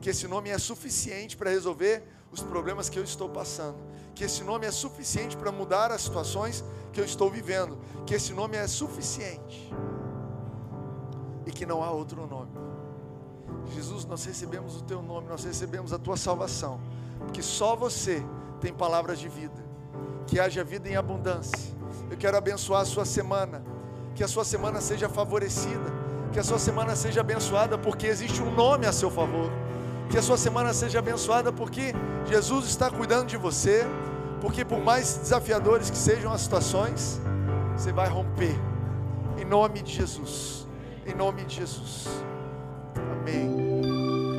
Que 0.00 0.10
esse 0.10 0.26
nome 0.26 0.50
é 0.50 0.58
suficiente 0.58 1.36
para 1.36 1.50
resolver 1.50 2.02
os 2.30 2.42
problemas 2.42 2.88
que 2.88 2.98
eu 2.98 3.04
estou 3.04 3.28
passando. 3.28 3.89
Que 4.14 4.24
esse 4.24 4.42
nome 4.44 4.66
é 4.66 4.70
suficiente 4.70 5.36
para 5.36 5.50
mudar 5.50 5.90
as 5.90 6.02
situações 6.02 6.64
que 6.92 7.00
eu 7.00 7.04
estou 7.04 7.30
vivendo. 7.30 7.78
Que 8.06 8.14
esse 8.14 8.32
nome 8.32 8.56
é 8.56 8.66
suficiente. 8.66 9.72
E 11.46 11.50
que 11.50 11.64
não 11.64 11.82
há 11.82 11.90
outro 11.90 12.26
nome. 12.26 12.50
Jesus, 13.74 14.04
nós 14.04 14.24
recebemos 14.24 14.76
o 14.76 14.82
teu 14.82 15.00
nome, 15.00 15.28
nós 15.28 15.44
recebemos 15.44 15.92
a 15.92 15.98
tua 15.98 16.16
salvação. 16.16 16.80
Porque 17.18 17.42
só 17.42 17.76
você 17.76 18.22
tem 18.60 18.72
palavras 18.72 19.18
de 19.18 19.28
vida 19.28 19.70
que 20.26 20.38
haja 20.38 20.62
vida 20.62 20.88
em 20.88 20.96
abundância. 20.96 21.74
Eu 22.10 22.16
quero 22.16 22.36
abençoar 22.36 22.82
a 22.82 22.84
sua 22.84 23.04
semana, 23.04 23.62
que 24.14 24.22
a 24.22 24.28
sua 24.28 24.44
semana 24.44 24.80
seja 24.80 25.08
favorecida, 25.08 25.92
que 26.32 26.38
a 26.38 26.44
sua 26.44 26.58
semana 26.58 26.94
seja 26.94 27.20
abençoada 27.20 27.76
porque 27.76 28.06
existe 28.06 28.40
um 28.40 28.54
nome 28.54 28.86
a 28.86 28.92
seu 28.92 29.10
favor. 29.10 29.50
Que 30.10 30.18
a 30.18 30.22
sua 30.22 30.36
semana 30.36 30.72
seja 30.72 30.98
abençoada 30.98 31.52
porque 31.52 31.94
Jesus 32.26 32.66
está 32.66 32.90
cuidando 32.90 33.26
de 33.26 33.36
você, 33.36 33.86
porque 34.40 34.64
por 34.64 34.80
mais 34.80 35.18
desafiadores 35.18 35.88
que 35.88 35.96
sejam 35.96 36.32
as 36.32 36.40
situações, 36.40 37.20
você 37.76 37.92
vai 37.92 38.08
romper. 38.08 38.54
Em 39.40 39.44
nome 39.44 39.82
de 39.82 39.92
Jesus. 39.92 40.66
Em 41.06 41.14
nome 41.14 41.44
de 41.44 41.56
Jesus. 41.56 42.08
Amém. 43.20 43.70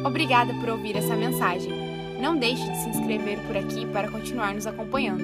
Obrigada 0.06 0.54
por 0.56 0.70
ouvir 0.70 0.98
essa 0.98 1.16
mensagem. 1.16 2.20
Não 2.22 2.38
deixe 2.38 2.70
de 2.70 2.78
se 2.78 2.90
inscrever 2.90 3.40
por 3.48 3.56
aqui 3.56 3.86
para 3.88 4.12
continuar 4.12 4.54
nos 4.54 4.68
acompanhando. 4.68 5.24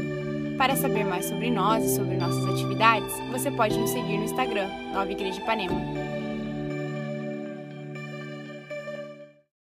Para 0.58 0.76
saber 0.76 1.04
mais 1.04 1.26
sobre 1.26 1.52
nós 1.52 1.84
e 1.84 1.96
sobre 1.96 2.16
nossas 2.16 2.46
atividades, 2.46 3.14
você 3.32 3.52
pode 3.52 3.78
nos 3.78 3.90
seguir 3.90 4.18
no 4.18 4.24
Instagram, 4.24 4.68
Nova 4.94 5.12
Igreja 5.12 5.40
Ipanema. 5.40 6.07